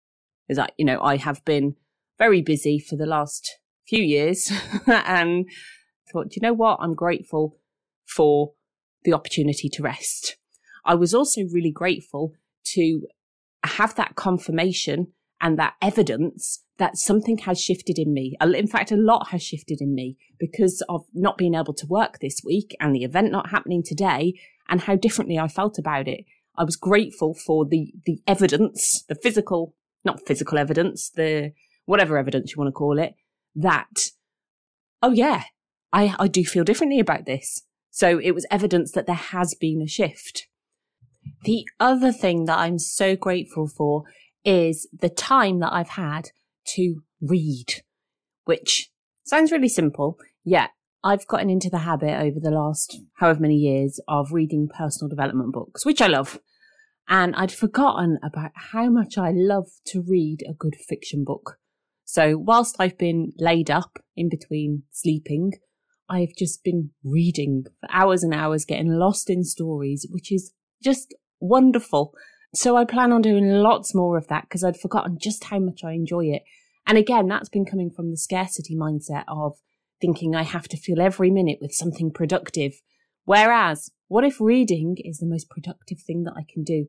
Is 0.49 0.57
that, 0.57 0.73
you 0.79 0.85
know, 0.85 1.01
I 1.01 1.17
have 1.17 1.45
been 1.45 1.75
very 2.19 2.41
busy 2.41 2.79
for 2.79 2.97
the 2.97 3.07
last 3.07 3.59
few 3.87 4.03
years 4.03 4.51
and 4.87 5.47
thought, 6.13 6.37
you 6.37 6.43
know 6.43 6.53
what? 6.53 6.79
I'm 6.81 6.95
grateful 6.95 7.59
for 8.07 8.53
the 9.05 9.13
opportunity 9.13 9.69
to 9.69 9.83
rest. 9.83 10.37
I 10.85 10.95
was 10.95 11.13
also 11.13 11.43
really 11.53 11.73
grateful 11.73 12.33
to 12.75 13.07
have 13.65 13.95
that 13.97 14.15
confirmation 14.17 15.09
and 15.41 15.59
that 15.59 15.75
evidence 15.83 16.63
that 16.79 16.97
something 16.97 17.39
has 17.39 17.61
shifted 17.61 17.99
in 17.99 18.13
me. 18.13 18.37
In 18.41 18.67
fact, 18.67 18.93
a 18.93 18.97
lot 18.97 19.29
has 19.29 19.43
shifted 19.43 19.81
in 19.81 19.95
me 19.95 20.17
because 20.39 20.83
of 20.89 21.05
not 21.15 21.39
being 21.39 21.55
able 21.55 21.75
to 21.75 21.87
work 21.87 22.19
this 22.19 22.41
week 22.45 22.77
and 22.81 22.95
the 22.95 23.05
event 23.05 23.33
not 23.33 23.51
happening 23.51 23.83
today 23.83 24.39
and 24.69 24.83
how 24.83 24.97
differently 24.97 25.39
I 25.39 25.49
felt 25.49 25.79
about 25.79 26.09
it. 26.09 26.25
I 26.57 26.65
was 26.65 26.77
grateful 26.77 27.35
for 27.35 27.65
the, 27.65 27.93
the 28.05 28.21
evidence, 28.27 29.05
the 29.09 29.15
physical, 29.15 29.75
not 30.05 30.27
physical 30.27 30.59
evidence, 30.59 31.11
the 31.11 31.53
whatever 31.85 32.19
evidence 32.19 32.53
you 32.53 32.59
want 32.59 32.69
to 32.69 32.73
call 32.73 32.99
it, 32.99 33.15
that, 33.55 34.11
oh 35.03 35.13
yeah, 35.13 35.45
I, 35.93 36.15
I 36.19 36.29
do 36.29 36.45
feel 36.45 36.65
differently 36.65 37.01
about 37.01 37.27
this. 37.27 37.63
So 37.91 38.19
it 38.19 38.33
was 38.33 38.47
evidence 38.51 38.93
that 38.93 39.07
there 39.07 39.15
has 39.15 39.55
been 39.55 39.81
a 39.81 39.87
shift. 39.87 40.49
The 41.45 41.65
other 41.79 42.13
thing 42.13 42.45
that 42.47 42.59
I'm 42.59 42.79
so 42.79 43.17
grateful 43.17 43.69
for 43.69 44.05
is 44.45 44.89
the 44.93 45.09
time 45.09 45.61
that 45.61 45.73
I've 45.73 45.91
had 45.91 46.31
to 46.75 47.03
read, 47.21 47.83
which 48.45 48.91
sounds 49.25 49.53
really 49.53 49.69
simple, 49.69 50.19
yet 50.45 50.71
I've 51.03 51.27
gotten 51.27 51.51
into 51.51 51.71
the 51.71 51.79
habit 51.79 52.21
over 52.21 52.41
the 52.41 52.51
last 52.51 52.99
however 53.19 53.41
many 53.41 53.57
years 53.57 54.01
of 54.09 54.33
reading 54.33 54.69
personal 54.69 55.09
development 55.09 55.53
books, 55.53 55.87
which 55.87 56.01
I 56.01 56.09
love. 56.09 56.41
And 57.09 57.37
I'd 57.37 57.53
forgotten 57.53 58.19
about 58.25 58.51
how 58.73 58.89
much 58.89 59.17
I 59.17 59.31
love 59.33 59.69
to 59.87 60.03
read 60.03 60.43
a 60.49 60.53
good 60.53 60.75
fiction 60.75 61.23
book. 61.25 61.59
So 62.05 62.37
whilst 62.37 62.77
I've 62.79 62.99
been 62.99 63.33
laid 63.39 63.71
up 63.71 63.99
in 64.17 64.29
between 64.29 64.83
sleeping, 64.91 65.53
I've 66.09 66.35
just 66.37 66.65
been 66.65 66.91
reading 67.05 67.65
for 67.81 67.89
hours 67.93 68.23
and 68.23 68.35
hours, 68.35 68.65
getting 68.65 68.91
lost 68.91 69.31
in 69.31 69.45
stories, 69.45 70.07
which 70.11 70.33
is 70.33 70.53
just 70.87 71.15
wonderful. 71.41 72.15
So 72.55 72.77
I 72.77 72.85
plan 72.85 73.13
on 73.13 73.21
doing 73.21 73.51
lots 73.51 73.93
more 73.95 74.17
of 74.17 74.29
that 74.29 74.45
because 74.45 74.63
I'd 74.63 74.79
forgotten 74.79 75.19
just 75.21 75.45
how 75.45 75.59
much 75.59 75.83
I 75.83 75.93
enjoy 75.93 76.27
it. 76.27 76.43
And 76.87 76.97
again, 76.97 77.27
that's 77.27 77.49
been 77.49 77.67
coming 77.67 77.91
from 77.91 78.11
the 78.11 78.17
scarcity 78.17 78.77
mindset 78.77 79.25
of 79.27 79.59
thinking 80.01 80.37
I 80.37 80.45
have 80.45 80.69
to 80.69 80.77
fill 80.77 81.01
every 81.01 81.31
minute 81.31 81.59
with 81.61 81.73
something 81.73 82.13
productive. 82.13 82.81
Whereas, 83.25 83.91
what 84.07 84.25
if 84.25 84.41
reading 84.41 84.95
is 84.99 85.19
the 85.19 85.27
most 85.27 85.51
productive 85.51 85.99
thing 85.99 86.23
that 86.23 86.35
I 86.37 86.45
can 86.49 86.63
do? 86.63 86.87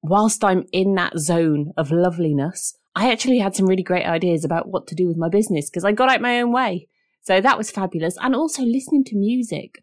Whilst 0.00 0.44
I'm 0.44 0.64
in 0.72 0.94
that 0.94 1.18
zone 1.18 1.72
of 1.76 1.90
loveliness, 1.90 2.78
I 2.94 3.10
actually 3.10 3.38
had 3.38 3.56
some 3.56 3.66
really 3.66 3.82
great 3.82 4.06
ideas 4.06 4.44
about 4.44 4.68
what 4.68 4.86
to 4.86 4.94
do 4.94 5.08
with 5.08 5.16
my 5.16 5.28
business 5.28 5.68
because 5.68 5.84
I 5.84 5.92
got 5.92 6.08
out 6.08 6.20
my 6.20 6.40
own 6.40 6.52
way. 6.52 6.86
So 7.22 7.40
that 7.40 7.58
was 7.58 7.70
fabulous. 7.70 8.16
And 8.20 8.36
also 8.36 8.62
listening 8.62 9.04
to 9.04 9.16
music. 9.16 9.82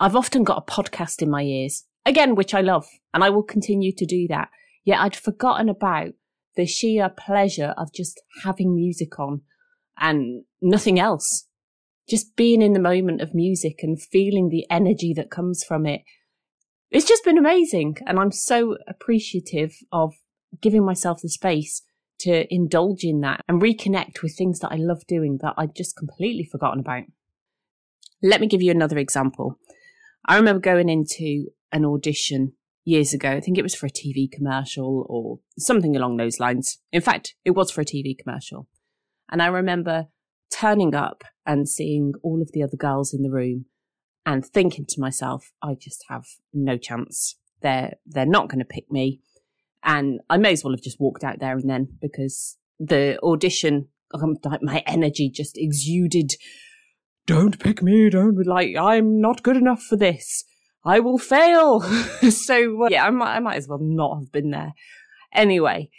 I've 0.00 0.16
often 0.16 0.42
got 0.42 0.58
a 0.58 0.70
podcast 0.70 1.22
in 1.22 1.30
my 1.30 1.42
ears, 1.42 1.84
again, 2.06 2.34
which 2.34 2.54
I 2.54 2.60
love, 2.60 2.86
and 3.12 3.22
I 3.24 3.30
will 3.30 3.42
continue 3.42 3.92
to 3.96 4.06
do 4.06 4.26
that. 4.28 4.48
Yet 4.84 5.00
I'd 5.00 5.16
forgotten 5.16 5.68
about 5.68 6.12
the 6.56 6.66
sheer 6.66 7.08
pleasure 7.08 7.74
of 7.76 7.92
just 7.92 8.20
having 8.42 8.74
music 8.74 9.18
on 9.18 9.42
and 9.98 10.44
nothing 10.60 10.98
else. 10.98 11.48
Just 12.08 12.36
being 12.36 12.60
in 12.60 12.74
the 12.74 12.80
moment 12.80 13.22
of 13.22 13.34
music 13.34 13.80
and 13.82 14.00
feeling 14.00 14.48
the 14.48 14.66
energy 14.70 15.14
that 15.14 15.30
comes 15.30 15.64
from 15.64 15.86
it. 15.86 16.02
It's 16.90 17.08
just 17.08 17.24
been 17.24 17.38
amazing. 17.38 17.96
And 18.06 18.18
I'm 18.18 18.30
so 18.30 18.76
appreciative 18.86 19.74
of 19.90 20.14
giving 20.60 20.84
myself 20.84 21.20
the 21.22 21.30
space 21.30 21.82
to 22.20 22.52
indulge 22.54 23.04
in 23.04 23.20
that 23.20 23.40
and 23.48 23.60
reconnect 23.60 24.22
with 24.22 24.36
things 24.36 24.60
that 24.60 24.70
I 24.70 24.76
love 24.76 25.06
doing 25.08 25.38
that 25.42 25.54
I'd 25.56 25.74
just 25.74 25.96
completely 25.96 26.44
forgotten 26.44 26.80
about. 26.80 27.04
Let 28.22 28.40
me 28.40 28.46
give 28.46 28.62
you 28.62 28.70
another 28.70 28.98
example. 28.98 29.58
I 30.26 30.36
remember 30.36 30.60
going 30.60 30.88
into 30.88 31.46
an 31.74 31.84
audition 31.84 32.52
years 32.84 33.12
ago. 33.12 33.30
I 33.30 33.40
think 33.40 33.58
it 33.58 33.62
was 33.62 33.74
for 33.74 33.86
a 33.86 33.90
TV 33.90 34.30
commercial 34.30 35.04
or 35.08 35.40
something 35.58 35.96
along 35.96 36.16
those 36.16 36.40
lines. 36.40 36.78
In 36.92 37.02
fact, 37.02 37.34
it 37.44 37.50
was 37.50 37.70
for 37.70 37.80
a 37.80 37.84
TV 37.84 38.16
commercial. 38.16 38.68
And 39.30 39.42
I 39.42 39.46
remember 39.46 40.06
turning 40.52 40.94
up 40.94 41.24
and 41.44 41.68
seeing 41.68 42.12
all 42.22 42.40
of 42.40 42.50
the 42.52 42.62
other 42.62 42.76
girls 42.76 43.12
in 43.12 43.22
the 43.22 43.30
room 43.30 43.66
and 44.24 44.46
thinking 44.46 44.86
to 44.88 45.00
myself, 45.00 45.50
I 45.62 45.74
just 45.78 46.04
have 46.08 46.24
no 46.52 46.78
chance. 46.78 47.36
They're, 47.60 47.94
they're 48.06 48.24
not 48.24 48.48
going 48.48 48.60
to 48.60 48.64
pick 48.64 48.90
me. 48.90 49.20
And 49.82 50.20
I 50.30 50.38
may 50.38 50.52
as 50.52 50.64
well 50.64 50.72
have 50.72 50.82
just 50.82 51.00
walked 51.00 51.24
out 51.24 51.40
there 51.40 51.56
and 51.56 51.68
then 51.68 51.98
because 52.00 52.56
the 52.78 53.18
audition, 53.22 53.88
um, 54.14 54.36
like 54.44 54.62
my 54.62 54.82
energy 54.86 55.28
just 55.28 55.58
exuded. 55.58 56.34
Don't 57.26 57.58
pick 57.58 57.82
me. 57.82 58.08
Don't 58.10 58.46
like, 58.46 58.76
I'm 58.76 59.20
not 59.20 59.42
good 59.42 59.56
enough 59.56 59.82
for 59.82 59.96
this. 59.96 60.44
I 60.84 61.00
will 61.00 61.18
fail. 61.18 61.80
so 62.30 62.88
yeah, 62.88 63.06
I 63.06 63.10
might, 63.10 63.36
I 63.36 63.40
might 63.40 63.56
as 63.56 63.68
well 63.68 63.78
not 63.80 64.18
have 64.18 64.32
been 64.32 64.50
there. 64.50 64.74
Anyway, 65.32 65.90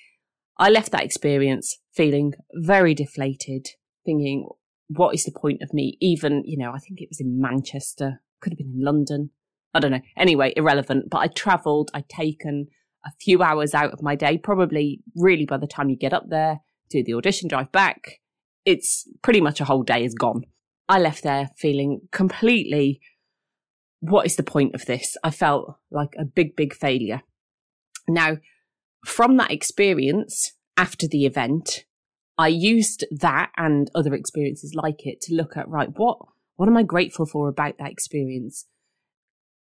I 0.58 0.70
left 0.70 0.92
that 0.92 1.04
experience 1.04 1.78
feeling 1.94 2.34
very 2.54 2.94
deflated, 2.94 3.68
thinking, 4.06 4.48
what 4.88 5.16
is 5.16 5.24
the 5.24 5.32
point 5.32 5.62
of 5.62 5.74
me 5.74 5.98
even, 6.00 6.44
you 6.46 6.58
know, 6.58 6.72
I 6.72 6.78
think 6.78 7.02
it 7.02 7.10
was 7.10 7.20
in 7.20 7.42
Manchester, 7.42 8.22
could 8.40 8.54
have 8.54 8.58
been 8.58 8.74
in 8.76 8.84
London. 8.84 9.32
I 9.74 9.80
don't 9.80 9.92
know. 9.92 10.02
Anyway, 10.16 10.54
irrelevant. 10.56 11.10
But 11.10 11.18
I 11.18 11.28
travelled, 11.28 11.92
I'd 11.94 12.08
taken 12.08 12.68
a 13.06 13.12
few 13.20 13.42
hours 13.42 13.74
out 13.74 13.92
of 13.92 14.02
my 14.02 14.16
day, 14.16 14.38
probably 14.38 15.02
really 15.16 15.46
by 15.46 15.58
the 15.58 15.68
time 15.68 15.90
you 15.90 15.98
get 15.98 16.14
up 16.14 16.26
there, 16.30 16.60
do 16.90 17.04
the 17.04 17.14
audition, 17.14 17.50
drive 17.50 17.72
back, 17.72 18.20
it's 18.66 19.08
pretty 19.22 19.42
much 19.42 19.62
a 19.62 19.66
whole 19.66 19.84
day 19.84 20.04
is 20.04 20.16
gone. 20.16 20.44
I 20.90 21.00
left 21.00 21.24
there 21.24 21.50
feeling 21.58 22.02
completely 22.12 23.00
what 24.00 24.26
is 24.26 24.36
the 24.36 24.44
point 24.44 24.76
of 24.76 24.86
this? 24.86 25.18
I 25.24 25.32
felt 25.32 25.78
like 25.92 26.16
a 26.18 26.26
big, 26.26 26.56
big 26.56 26.74
failure. 26.74 27.22
Now, 28.08 28.38
from 29.06 29.38
that 29.38 29.52
experience 29.52 30.54
after 30.78 31.08
the 31.08 31.26
event, 31.26 31.86
I 32.38 32.48
used 32.50 33.06
that 33.12 33.52
and 33.56 33.90
other 33.96 34.14
experiences 34.14 34.76
like 34.76 35.06
it 35.06 35.22
to 35.22 35.36
look 35.36 35.56
at, 35.56 35.70
right, 35.70 35.90
what, 35.96 36.20
what 36.56 36.68
am 36.68 36.78
I 36.78 36.84
grateful 36.84 37.26
for 37.26 37.48
about 37.48 37.78
that 37.78 37.92
experience? 37.92 38.68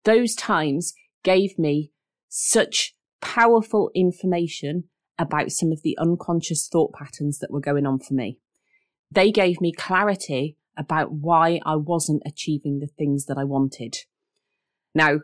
Those 0.03 0.35
times 0.35 0.93
gave 1.23 1.57
me 1.57 1.91
such 2.29 2.95
powerful 3.21 3.91
information 3.95 4.85
about 5.17 5.51
some 5.51 5.71
of 5.71 5.81
the 5.83 5.97
unconscious 5.99 6.67
thought 6.71 6.93
patterns 6.93 7.39
that 7.39 7.51
were 7.51 7.59
going 7.59 7.85
on 7.85 7.99
for 7.99 8.13
me. 8.13 8.39
They 9.11 9.31
gave 9.31 9.59
me 9.59 9.73
clarity 9.73 10.57
about 10.77 11.11
why 11.11 11.59
I 11.65 11.75
wasn't 11.75 12.23
achieving 12.25 12.79
the 12.79 12.87
things 12.87 13.25
that 13.25 13.37
I 13.37 13.43
wanted. 13.43 13.97
Now, 14.93 15.19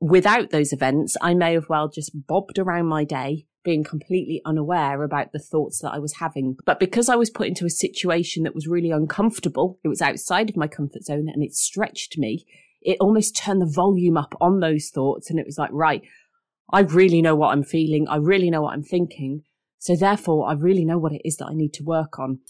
without 0.00 0.50
those 0.50 0.72
events, 0.72 1.16
I 1.20 1.34
may 1.34 1.54
have 1.54 1.68
well 1.68 1.88
just 1.88 2.26
bobbed 2.26 2.58
around 2.58 2.86
my 2.86 3.04
day, 3.04 3.46
being 3.64 3.84
completely 3.84 4.40
unaware 4.44 5.02
about 5.02 5.32
the 5.32 5.38
thoughts 5.38 5.80
that 5.80 5.90
I 5.90 5.98
was 5.98 6.14
having. 6.14 6.56
But 6.64 6.80
because 6.80 7.08
I 7.08 7.16
was 7.16 7.30
put 7.30 7.48
into 7.48 7.66
a 7.66 7.70
situation 7.70 8.44
that 8.44 8.54
was 8.54 8.68
really 8.68 8.90
uncomfortable, 8.90 9.78
it 9.82 9.88
was 9.88 10.02
outside 10.02 10.50
of 10.50 10.56
my 10.56 10.68
comfort 10.68 11.04
zone 11.04 11.28
and 11.32 11.42
it 11.42 11.54
stretched 11.54 12.18
me, 12.18 12.46
it 12.82 12.98
almost 13.00 13.36
turned 13.36 13.60
the 13.60 13.66
volume 13.66 14.16
up 14.16 14.34
on 14.40 14.60
those 14.60 14.90
thoughts. 14.90 15.30
And 15.30 15.38
it 15.38 15.46
was 15.46 15.58
like, 15.58 15.70
right, 15.72 16.02
I 16.72 16.80
really 16.80 17.22
know 17.22 17.34
what 17.34 17.52
I'm 17.52 17.64
feeling. 17.64 18.06
I 18.08 18.16
really 18.16 18.50
know 18.50 18.62
what 18.62 18.74
I'm 18.74 18.84
thinking. 18.84 19.42
So 19.78 19.96
therefore, 19.96 20.48
I 20.48 20.52
really 20.54 20.84
know 20.84 20.98
what 20.98 21.12
it 21.12 21.22
is 21.24 21.36
that 21.38 21.46
I 21.46 21.54
need 21.54 21.72
to 21.74 21.84
work 21.84 22.18
on. 22.18 22.40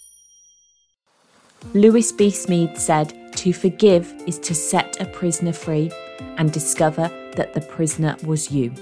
Lewis 1.74 2.12
B. 2.12 2.28
Smedes 2.28 2.78
said, 2.78 3.12
To 3.46 3.52
forgive 3.52 4.12
is 4.26 4.40
to 4.40 4.56
set 4.56 5.00
a 5.00 5.04
prisoner 5.04 5.52
free 5.52 5.92
and 6.36 6.50
discover 6.50 7.08
that 7.36 7.54
the 7.54 7.60
prisoner 7.60 8.16
was 8.24 8.50
you. 8.50 8.74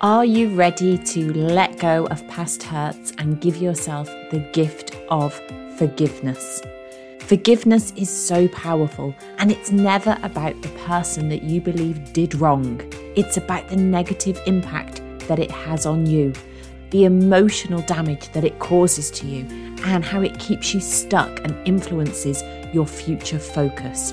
Are 0.00 0.24
you 0.24 0.48
ready 0.48 0.98
to 0.98 1.32
let 1.32 1.78
go 1.78 2.06
of 2.06 2.26
past 2.26 2.64
hurts 2.64 3.12
and 3.18 3.40
give 3.40 3.58
yourself 3.58 4.08
the 4.32 4.40
gift 4.52 4.96
of 5.10 5.32
forgiveness? 5.76 6.60
Forgiveness 7.20 7.92
is 7.92 8.10
so 8.10 8.48
powerful, 8.48 9.14
and 9.38 9.52
it's 9.52 9.70
never 9.70 10.18
about 10.24 10.60
the 10.60 10.68
person 10.70 11.28
that 11.28 11.44
you 11.44 11.60
believe 11.60 12.12
did 12.12 12.34
wrong. 12.34 12.80
It's 13.14 13.36
about 13.36 13.68
the 13.68 13.76
negative 13.76 14.42
impact 14.44 15.02
that 15.28 15.38
it 15.38 15.52
has 15.52 15.86
on 15.86 16.04
you, 16.04 16.32
the 16.92 17.04
emotional 17.04 17.80
damage 17.82 18.28
that 18.32 18.44
it 18.44 18.58
causes 18.58 19.10
to 19.10 19.26
you, 19.26 19.46
and 19.84 20.04
how 20.04 20.20
it 20.20 20.38
keeps 20.38 20.72
you 20.72 20.80
stuck 20.80 21.40
and 21.44 21.56
influences 21.66 22.42
your 22.72 22.86
future 22.86 23.38
focus. 23.38 24.12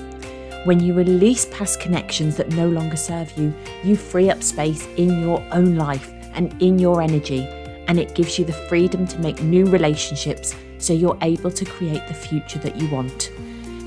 When 0.64 0.80
you 0.80 0.94
release 0.94 1.46
past 1.52 1.78
connections 1.78 2.36
that 2.36 2.50
no 2.50 2.68
longer 2.68 2.96
serve 2.96 3.30
you, 3.38 3.54
you 3.84 3.96
free 3.96 4.30
up 4.30 4.42
space 4.42 4.86
in 4.96 5.20
your 5.20 5.44
own 5.52 5.76
life 5.76 6.10
and 6.34 6.60
in 6.62 6.78
your 6.78 7.02
energy, 7.02 7.46
and 7.86 7.98
it 7.98 8.14
gives 8.14 8.38
you 8.38 8.44
the 8.44 8.52
freedom 8.52 9.06
to 9.06 9.18
make 9.20 9.42
new 9.42 9.66
relationships 9.66 10.54
so 10.78 10.92
you're 10.92 11.18
able 11.22 11.50
to 11.50 11.64
create 11.64 12.06
the 12.08 12.14
future 12.14 12.58
that 12.60 12.76
you 12.76 12.88
want. 12.88 13.30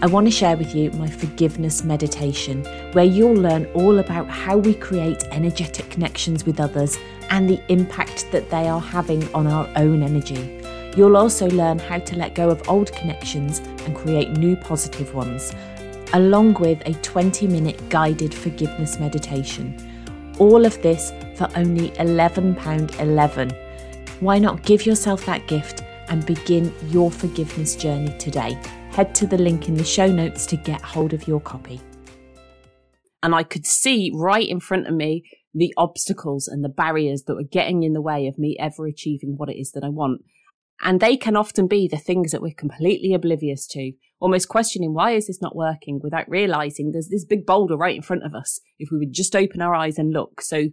I 0.04 0.08
want 0.08 0.28
to 0.28 0.32
share 0.32 0.58
with 0.58 0.76
you 0.76 0.92
my 0.92 1.10
forgiveness 1.10 1.86
meditation, 1.86 2.66
where 2.92 3.06
you'll 3.06 3.36
learn 3.36 3.68
all 3.68 4.00
about 4.00 4.28
how 4.28 4.58
we 4.58 4.74
create 4.74 5.24
energetic 5.32 5.90
connections 5.90 6.46
with 6.46 6.60
others 6.60 6.98
and 7.30 7.50
the 7.50 7.62
impact 7.72 8.30
that 8.34 8.50
they 8.50 8.68
are 8.68 8.82
having 8.82 9.34
on 9.34 9.48
our 9.48 9.66
own 9.78 10.04
energy. 10.04 10.60
You'll 10.98 11.16
also 11.16 11.48
learn 11.52 11.80
how 11.80 12.00
to 12.00 12.18
let 12.18 12.36
go 12.36 12.50
of 12.50 12.68
old 12.68 12.92
connections 12.92 13.60
and 13.60 13.96
create 13.96 14.32
new 14.32 14.58
positive 14.58 15.16
ones 15.16 15.56
along 16.12 16.56
with 16.56 16.86
a 16.86 16.96
20 16.96 17.48
minute 17.48 17.90
guided 17.90 18.34
forgiveness 18.34 19.00
meditation. 19.00 19.74
All 20.38 20.66
of 20.66 20.82
this 20.82 21.14
for 21.38 21.48
only 21.56 21.92
£11.11. 21.92 23.56
Why 24.20 24.38
not 24.38 24.64
give 24.64 24.86
yourself 24.86 25.26
that 25.28 25.48
gift 25.48 25.82
and 26.10 26.26
begin 26.26 26.76
your 26.90 27.10
forgiveness 27.10 27.78
journey 27.78 28.14
today? 28.18 28.60
Head 28.94 29.16
to 29.16 29.26
the 29.26 29.40
link 29.40 29.68
in 29.68 29.74
the 29.74 29.84
show 29.84 30.06
notes 30.06 30.46
to 30.46 30.56
get 30.56 30.80
hold 30.80 31.14
of 31.14 31.28
your 31.28 31.40
copy. 31.40 31.82
And 33.24 33.34
I 33.34 33.42
could 33.42 33.66
see 33.66 34.12
right 34.14 34.48
in 34.48 34.60
front 34.60 34.86
of 34.86 34.94
me 34.94 35.24
the 35.52 35.74
obstacles 35.78 36.48
and 36.48 36.64
the 36.64 36.70
barriers 36.70 37.24
that 37.24 37.34
were 37.34 37.44
getting 37.44 37.82
in 37.82 37.94
the 37.94 38.02
way 38.04 38.28
of 38.28 38.38
me 38.38 38.56
ever 38.60 38.86
achieving 38.86 39.34
what 39.36 39.50
it 39.50 39.60
is 39.60 39.72
that 39.72 39.84
I 39.84 39.90
want. 39.90 40.22
And 40.84 41.00
they 41.00 41.18
can 41.18 41.36
often 41.36 41.66
be 41.66 41.88
the 41.88 41.98
things 41.98 42.32
that 42.32 42.42
we're 42.44 42.54
completely 42.54 43.16
oblivious 43.16 43.66
to, 43.70 43.94
almost 44.20 44.48
questioning 44.48 44.94
why 44.94 45.14
is 45.14 45.26
this 45.26 45.42
not 45.42 45.56
working 45.56 46.00
without 46.04 46.30
realizing 46.30 46.92
there's 46.92 47.10
this 47.10 47.26
big 47.26 47.48
boulder 47.48 47.76
right 47.76 47.96
in 47.96 48.04
front 48.04 48.24
of 48.24 48.36
us 48.36 48.60
if 48.78 48.90
we 48.92 49.00
would 49.00 49.12
just 49.12 49.36
open 49.36 49.60
our 49.60 49.74
eyes 49.74 49.98
and 49.98 50.14
look. 50.14 50.40
So 50.40 50.66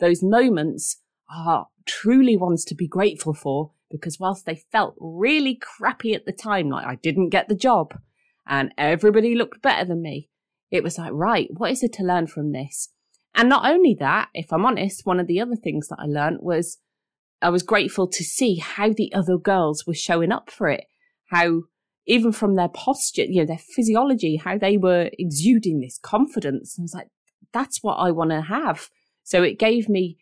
those 0.00 0.24
moments 0.24 0.96
are 1.34 1.68
truly 1.86 2.36
ones 2.36 2.64
to 2.66 2.74
be 2.74 2.86
grateful 2.86 3.34
for 3.34 3.72
because 3.90 4.20
whilst 4.20 4.46
they 4.46 4.62
felt 4.70 4.94
really 4.98 5.54
crappy 5.54 6.14
at 6.14 6.26
the 6.26 6.32
time, 6.32 6.68
like 6.68 6.86
I 6.86 6.96
didn't 6.96 7.30
get 7.30 7.48
the 7.48 7.54
job 7.54 7.98
and 8.46 8.72
everybody 8.78 9.34
looked 9.34 9.62
better 9.62 9.84
than 9.84 10.02
me, 10.02 10.28
it 10.70 10.82
was 10.82 10.98
like, 10.98 11.12
right, 11.12 11.48
what 11.52 11.70
is 11.70 11.82
it 11.82 11.92
to 11.94 12.04
learn 12.04 12.26
from 12.26 12.52
this? 12.52 12.90
And 13.34 13.48
not 13.48 13.68
only 13.68 13.96
that, 14.00 14.28
if 14.34 14.52
I'm 14.52 14.64
honest, 14.64 15.06
one 15.06 15.20
of 15.20 15.26
the 15.26 15.40
other 15.40 15.56
things 15.56 15.88
that 15.88 15.98
I 16.00 16.06
learned 16.06 16.38
was 16.40 16.78
I 17.42 17.48
was 17.50 17.62
grateful 17.62 18.06
to 18.08 18.24
see 18.24 18.56
how 18.56 18.92
the 18.92 19.12
other 19.14 19.38
girls 19.38 19.86
were 19.86 19.94
showing 19.94 20.32
up 20.32 20.50
for 20.50 20.68
it. 20.68 20.84
How 21.30 21.62
even 22.06 22.32
from 22.32 22.56
their 22.56 22.68
posture, 22.68 23.22
you 23.22 23.40
know, 23.40 23.46
their 23.46 23.58
physiology, 23.58 24.36
how 24.36 24.58
they 24.58 24.76
were 24.76 25.10
exuding 25.18 25.80
this 25.80 25.98
confidence. 26.02 26.76
I 26.78 26.82
was 26.82 26.94
like, 26.94 27.08
that's 27.52 27.82
what 27.82 27.96
I 27.96 28.10
want 28.10 28.30
to 28.30 28.40
have. 28.40 28.88
So 29.22 29.42
it 29.42 29.58
gave 29.58 29.88
me 29.88 30.18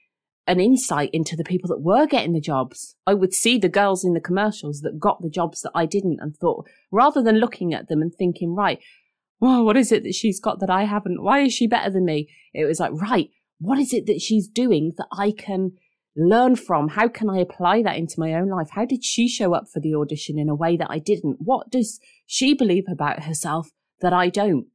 an 0.49 0.59
insight 0.59 1.11
into 1.13 1.37
the 1.37 1.45
people 1.45 1.69
that 1.69 1.83
were 1.83 2.07
getting 2.07 2.33
the 2.33 2.41
jobs. 2.41 2.97
I 3.07 3.13
would 3.13 3.35
see 3.35 3.59
the 3.59 3.69
girls 3.69 4.03
in 4.03 4.15
the 4.15 4.21
commercials 4.21 4.81
that 4.81 4.99
got 4.99 5.21
the 5.21 5.29
jobs 5.29 5.61
that 5.61 5.73
I 5.75 5.85
didn't 5.85 6.19
and 6.21 6.35
thought, 6.35 6.67
rather 6.91 7.23
than 7.23 7.39
looking 7.39 7.75
at 7.75 7.89
them 7.89 8.01
and 8.01 8.13
thinking, 8.13 8.55
right, 8.55 8.81
well, 9.41 9.65
what 9.65 9.77
is 9.77 9.93
it 9.93 10.03
that 10.05 10.15
she's 10.15 10.41
got 10.41 10.59
that 10.61 10.71
I 10.71 10.85
haven't? 10.85 11.23
Why 11.23 11.41
is 11.41 11.53
she 11.53 11.67
better 11.67 11.91
than 11.91 12.07
me? 12.07 12.31
It 12.55 12.65
was 12.65 12.81
like, 12.81 12.93
right, 12.93 13.29
what 13.61 13.79
is 13.79 13.93
it 13.93 14.07
that 14.07 14.23
she's 14.23 14.49
doing 14.49 14.95
that 14.97 15.07
I 15.13 15.33
can 15.37 15.73
learn 16.17 16.57
from? 16.57 16.89
How 16.89 17.09
can 17.09 17.29
I 17.29 17.39
apply 17.39 17.83
that 17.83 17.99
into 17.99 18.19
my 18.19 18.33
own 18.33 18.49
life? 18.49 18.71
How 18.73 18.87
did 18.87 19.05
she 19.05 19.29
show 19.29 19.53
up 19.55 19.69
for 19.69 19.81
the 19.81 19.95
audition 19.95 20.39
in 20.39 20.49
a 20.49 20.55
way 20.55 20.79
that 20.79 20.91
I 20.91 20.99
didn't? 20.99 21.37
What 21.41 21.71
does 21.71 22.01
she 22.27 22.55
believe 22.55 22.85
about 22.91 23.25
herself 23.25 23.69
that 24.01 24.15
I 24.15 24.31
don't? 24.31 24.67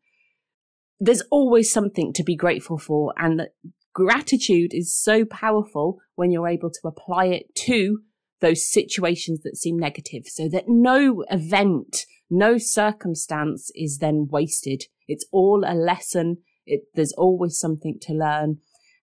There's 1.00 1.24
always 1.32 1.74
something 1.74 2.14
to 2.14 2.24
be 2.24 2.36
grateful 2.36 2.78
for 2.78 3.14
and 3.18 3.48
gratitude 3.93 4.71
is 4.73 4.93
so 4.93 5.25
powerful 5.25 5.99
when 6.15 6.32
you're 6.32 6.47
able 6.47 6.69
to 6.69 6.88
apply 6.88 7.25
it 7.25 7.53
to 7.56 7.99
those 8.41 8.69
situations 8.69 9.41
that 9.43 9.56
seem 9.56 9.77
negative 9.77 10.23
so 10.25 10.49
that 10.49 10.65
no 10.67 11.23
event, 11.29 12.06
no 12.29 12.58
circumstance 12.58 13.71
is 13.73 13.99
then 13.99 14.27
wasted. 14.29 14.84
It's 15.08 15.25
all 15.32 15.63
a 15.65 15.73
lesson. 15.73 16.38
It, 16.65 16.82
there's 16.95 17.13
always 17.13 17.58
something 17.58 17.99
to 18.01 18.13
learn. 18.13 18.58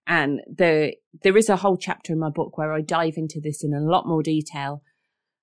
And 0.07 0.41
there, 0.47 0.93
there 1.23 1.37
is 1.37 1.49
a 1.49 1.57
whole 1.57 1.77
chapter 1.77 2.13
in 2.13 2.19
my 2.19 2.31
book 2.31 2.59
where 2.59 2.73
I 2.73 2.81
dive 2.81 3.15
into 3.17 3.41
this 3.41 3.65
in 3.65 3.73
a 3.73 3.81
lot 3.81 4.07
more 4.07 4.23
detail. 4.23 4.83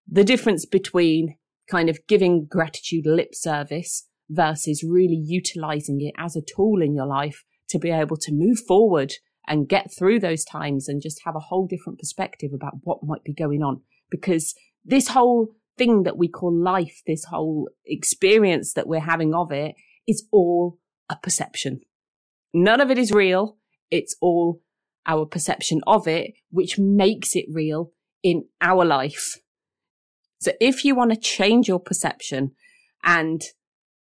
The 0.08 0.24
difference 0.24 0.66
between 0.66 1.38
kind 1.70 1.90
of 1.90 2.00
giving 2.08 2.46
gratitude 2.46 3.06
lip 3.06 3.34
service 3.34 4.08
versus 4.30 4.84
really 4.84 5.20
utilizing 5.22 6.02
it 6.02 6.14
as 6.18 6.36
a 6.36 6.42
tool 6.42 6.82
in 6.82 6.94
your 6.94 7.08
life 7.08 7.44
to 7.70 7.80
be 7.80 7.92
able 7.92 8.18
to 8.18 8.32
move 8.32 8.60
forward 8.60 9.14
and 9.48 9.70
get 9.70 9.92
through 9.98 10.20
those 10.20 10.44
times 10.44 10.88
and 10.88 11.02
just 11.02 11.22
have 11.24 11.36
a 11.36 11.40
whole 11.40 11.68
different 11.68 12.00
perspective 12.00 12.52
about 12.54 12.74
what 12.84 13.04
might 13.04 13.24
be 13.24 13.34
going 13.34 13.64
on. 13.64 13.82
Because 14.10 14.54
this 14.84 15.10
whole 15.10 15.50
thing 15.78 16.04
that 16.04 16.18
we 16.18 16.28
call 16.28 16.54
life, 16.54 17.02
this 17.08 17.26
whole 17.26 17.70
experience 17.86 18.74
that 18.74 18.88
we're 18.88 19.00
having 19.00 19.34
of 19.34 19.52
it 19.52 19.76
is 20.08 20.28
all 20.32 20.80
a 21.10 21.16
perception. 21.16 21.82
None 22.54 22.82
of 22.82 22.92
it 22.92 22.98
is 22.98 23.12
real. 23.12 23.58
It's 23.90 24.16
all 24.22 24.62
our 25.06 25.26
perception 25.26 25.82
of 25.88 26.08
it, 26.08 26.34
which 26.50 26.78
makes 26.78 27.36
it 27.36 27.46
real 27.52 27.92
in 28.24 28.46
our 28.60 28.84
life. 28.84 29.36
So 30.40 30.52
if 30.60 30.84
you 30.84 30.96
want 30.96 31.12
to 31.12 31.20
change 31.20 31.68
your 31.68 31.80
perception 31.80 32.52
and 33.04 33.42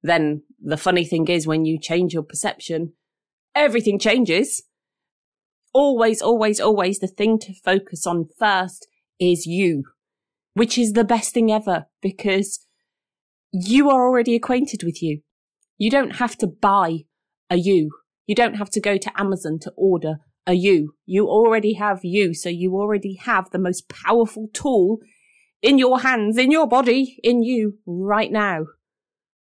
then 0.02 0.42
the 0.60 0.76
funny 0.76 1.04
thing 1.04 1.28
is 1.28 1.46
when 1.46 1.64
you 1.64 1.78
change 1.78 2.12
your 2.12 2.22
perception, 2.22 2.92
everything 3.54 3.98
changes 3.98 4.62
always, 5.76 6.22
always, 6.22 6.58
always 6.58 7.00
the 7.00 7.06
thing 7.06 7.38
to 7.38 7.52
focus 7.52 8.06
on 8.06 8.26
first 8.38 8.88
is 9.20 9.44
you, 9.44 9.84
which 10.54 10.78
is 10.78 10.94
the 10.94 11.04
best 11.04 11.34
thing 11.34 11.52
ever 11.52 11.84
because 12.00 12.66
you 13.52 13.90
are 13.90 14.08
already 14.08 14.34
acquainted 14.34 14.82
with 14.82 15.02
you. 15.02 15.20
You 15.76 15.90
don't 15.90 16.16
have 16.16 16.34
to 16.38 16.46
buy 16.46 17.00
a 17.50 17.56
you. 17.56 17.90
You 18.26 18.34
don't 18.34 18.54
have 18.54 18.70
to 18.70 18.80
go 18.80 18.96
to 18.96 19.20
Amazon 19.20 19.58
to 19.60 19.72
order 19.76 20.20
a 20.46 20.54
you. 20.54 20.94
You 21.04 21.28
already 21.28 21.74
have 21.74 22.00
you. 22.02 22.32
So 22.32 22.48
you 22.48 22.74
already 22.74 23.16
have 23.16 23.50
the 23.50 23.58
most 23.58 23.86
powerful 23.90 24.48
tool 24.54 25.00
in 25.60 25.76
your 25.76 26.00
hands, 26.00 26.38
in 26.38 26.50
your 26.50 26.66
body, 26.66 27.20
in 27.22 27.42
you 27.42 27.78
right 27.84 28.32
now. 28.32 28.64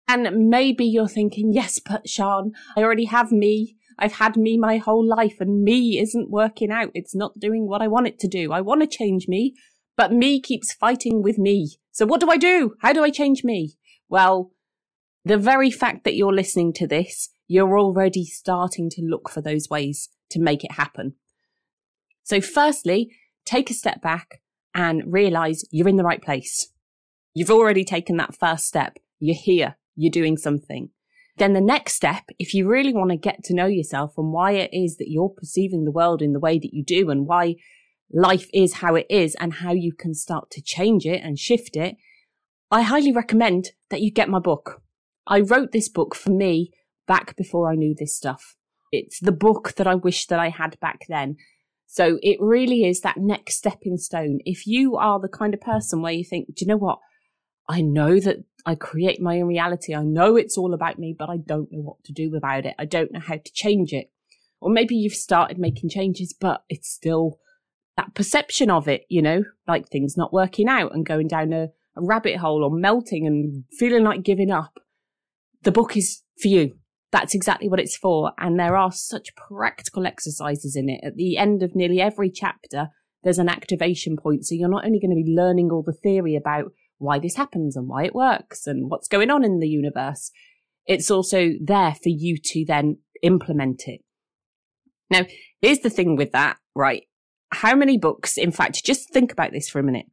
And 0.07 0.49
maybe 0.49 0.85
you're 0.85 1.09
thinking, 1.09 1.51
yes, 1.51 1.79
but 1.79 2.07
Sean, 2.07 2.53
I 2.77 2.83
already 2.83 3.05
have 3.05 3.33
me. 3.33 3.75
I've 4.01 4.13
had 4.13 4.35
me 4.35 4.57
my 4.57 4.77
whole 4.77 5.07
life 5.07 5.35
and 5.39 5.63
me 5.63 5.99
isn't 5.99 6.31
working 6.31 6.71
out. 6.71 6.89
It's 6.95 7.13
not 7.13 7.39
doing 7.39 7.67
what 7.67 7.83
I 7.83 7.87
want 7.87 8.07
it 8.07 8.17
to 8.19 8.27
do. 8.27 8.51
I 8.51 8.59
want 8.59 8.81
to 8.81 8.87
change 8.87 9.27
me, 9.27 9.53
but 9.95 10.11
me 10.11 10.41
keeps 10.41 10.73
fighting 10.73 11.21
with 11.21 11.37
me. 11.37 11.77
So 11.91 12.07
what 12.07 12.19
do 12.19 12.31
I 12.31 12.37
do? 12.37 12.73
How 12.81 12.93
do 12.93 13.03
I 13.03 13.11
change 13.11 13.43
me? 13.43 13.77
Well, 14.09 14.53
the 15.23 15.37
very 15.37 15.69
fact 15.69 16.03
that 16.03 16.15
you're 16.15 16.33
listening 16.33 16.73
to 16.73 16.87
this, 16.87 17.29
you're 17.47 17.77
already 17.77 18.25
starting 18.25 18.89
to 18.89 19.03
look 19.03 19.29
for 19.29 19.41
those 19.41 19.69
ways 19.69 20.09
to 20.31 20.39
make 20.39 20.63
it 20.63 20.71
happen. 20.71 21.13
So 22.23 22.41
firstly, 22.41 23.15
take 23.45 23.69
a 23.69 23.75
step 23.75 24.01
back 24.01 24.41
and 24.73 25.13
realize 25.13 25.63
you're 25.69 25.87
in 25.87 25.97
the 25.97 26.03
right 26.03 26.23
place. 26.23 26.71
You've 27.35 27.51
already 27.51 27.83
taken 27.83 28.17
that 28.17 28.35
first 28.35 28.65
step. 28.65 28.97
You're 29.19 29.35
here. 29.35 29.77
You're 29.95 30.09
doing 30.09 30.37
something. 30.37 30.89
Then 31.37 31.53
the 31.53 31.61
next 31.61 31.93
step, 31.93 32.23
if 32.39 32.53
you 32.53 32.67
really 32.67 32.93
want 32.93 33.11
to 33.11 33.17
get 33.17 33.43
to 33.45 33.53
know 33.53 33.65
yourself 33.65 34.13
and 34.17 34.31
why 34.31 34.51
it 34.51 34.69
is 34.73 34.97
that 34.97 35.09
you're 35.09 35.29
perceiving 35.29 35.85
the 35.85 35.91
world 35.91 36.21
in 36.21 36.33
the 36.33 36.39
way 36.39 36.59
that 36.59 36.73
you 36.73 36.83
do 36.83 37.09
and 37.09 37.25
why 37.25 37.55
life 38.13 38.47
is 38.53 38.75
how 38.75 38.95
it 38.95 39.07
is 39.09 39.35
and 39.35 39.53
how 39.53 39.71
you 39.71 39.93
can 39.93 40.13
start 40.13 40.51
to 40.51 40.61
change 40.61 41.05
it 41.05 41.21
and 41.23 41.39
shift 41.39 41.75
it, 41.75 41.95
I 42.69 42.81
highly 42.81 43.11
recommend 43.11 43.71
that 43.89 44.01
you 44.01 44.11
get 44.11 44.29
my 44.29 44.39
book. 44.39 44.81
I 45.27 45.39
wrote 45.41 45.71
this 45.71 45.89
book 45.89 46.15
for 46.15 46.31
me 46.31 46.71
back 47.07 47.35
before 47.35 47.71
I 47.71 47.75
knew 47.75 47.95
this 47.97 48.15
stuff. 48.15 48.55
It's 48.91 49.19
the 49.19 49.31
book 49.31 49.73
that 49.75 49.87
I 49.87 49.95
wish 49.95 50.27
that 50.27 50.39
I 50.39 50.49
had 50.49 50.79
back 50.79 51.05
then. 51.07 51.37
So 51.87 52.19
it 52.21 52.37
really 52.39 52.85
is 52.85 53.01
that 53.01 53.17
next 53.17 53.55
stepping 53.55 53.97
stone. 53.97 54.39
If 54.45 54.65
you 54.65 54.95
are 54.95 55.19
the 55.19 55.27
kind 55.27 55.53
of 55.53 55.61
person 55.61 56.01
where 56.01 56.13
you 56.13 56.23
think, 56.23 56.47
do 56.47 56.53
you 56.63 56.67
know 56.67 56.77
what? 56.77 56.99
I 57.67 57.81
know 57.81 58.19
that 58.19 58.37
I 58.65 58.75
create 58.75 59.21
my 59.21 59.39
own 59.39 59.47
reality. 59.47 59.95
I 59.95 60.03
know 60.03 60.35
it's 60.35 60.57
all 60.57 60.73
about 60.73 60.99
me, 60.99 61.15
but 61.17 61.29
I 61.29 61.37
don't 61.37 61.71
know 61.71 61.81
what 61.81 62.03
to 62.05 62.13
do 62.13 62.35
about 62.35 62.65
it. 62.65 62.75
I 62.77 62.85
don't 62.85 63.11
know 63.11 63.19
how 63.19 63.35
to 63.35 63.51
change 63.53 63.93
it. 63.93 64.11
Or 64.59 64.69
maybe 64.69 64.95
you've 64.95 65.13
started 65.13 65.57
making 65.57 65.89
changes, 65.89 66.35
but 66.39 66.63
it's 66.69 66.89
still 66.89 67.39
that 67.97 68.13
perception 68.13 68.69
of 68.69 68.87
it, 68.87 69.05
you 69.09 69.21
know, 69.21 69.43
like 69.67 69.87
things 69.87 70.15
not 70.15 70.33
working 70.33 70.67
out 70.67 70.93
and 70.93 71.05
going 71.05 71.27
down 71.27 71.53
a, 71.53 71.69
a 71.95 72.01
rabbit 72.01 72.37
hole 72.37 72.63
or 72.63 72.71
melting 72.71 73.25
and 73.25 73.63
feeling 73.77 74.03
like 74.03 74.23
giving 74.23 74.51
up. 74.51 74.79
The 75.63 75.71
book 75.71 75.97
is 75.97 76.21
for 76.41 76.47
you. 76.47 76.77
That's 77.11 77.35
exactly 77.35 77.67
what 77.67 77.79
it's 77.79 77.97
for. 77.97 78.31
And 78.37 78.59
there 78.59 78.77
are 78.77 78.91
such 78.91 79.35
practical 79.35 80.05
exercises 80.05 80.75
in 80.75 80.89
it. 80.89 81.01
At 81.03 81.15
the 81.15 81.37
end 81.37 81.61
of 81.63 81.75
nearly 81.75 81.99
every 81.99 82.31
chapter, 82.31 82.89
there's 83.23 83.39
an 83.39 83.49
activation 83.49 84.15
point. 84.17 84.45
So 84.45 84.55
you're 84.55 84.69
not 84.69 84.85
only 84.85 84.99
going 84.99 85.11
to 85.11 85.23
be 85.23 85.35
learning 85.35 85.71
all 85.71 85.83
the 85.83 85.91
theory 85.91 86.35
about 86.35 86.71
why 87.01 87.19
this 87.19 87.35
happens 87.35 87.75
and 87.75 87.87
why 87.87 88.03
it 88.05 88.15
works 88.15 88.67
and 88.67 88.89
what's 88.89 89.07
going 89.07 89.29
on 89.29 89.43
in 89.43 89.59
the 89.59 89.67
universe. 89.67 90.31
It's 90.85 91.11
also 91.11 91.51
there 91.63 91.95
for 91.95 92.09
you 92.09 92.37
to 92.37 92.65
then 92.65 92.97
implement 93.21 93.87
it. 93.87 94.01
Now, 95.09 95.25
here's 95.61 95.79
the 95.79 95.89
thing 95.89 96.15
with 96.15 96.31
that, 96.31 96.57
right? 96.75 97.03
How 97.51 97.75
many 97.75 97.97
books, 97.97 98.37
in 98.37 98.51
fact, 98.51 98.85
just 98.85 99.11
think 99.11 99.31
about 99.31 99.51
this 99.51 99.69
for 99.69 99.79
a 99.79 99.83
minute. 99.83 100.05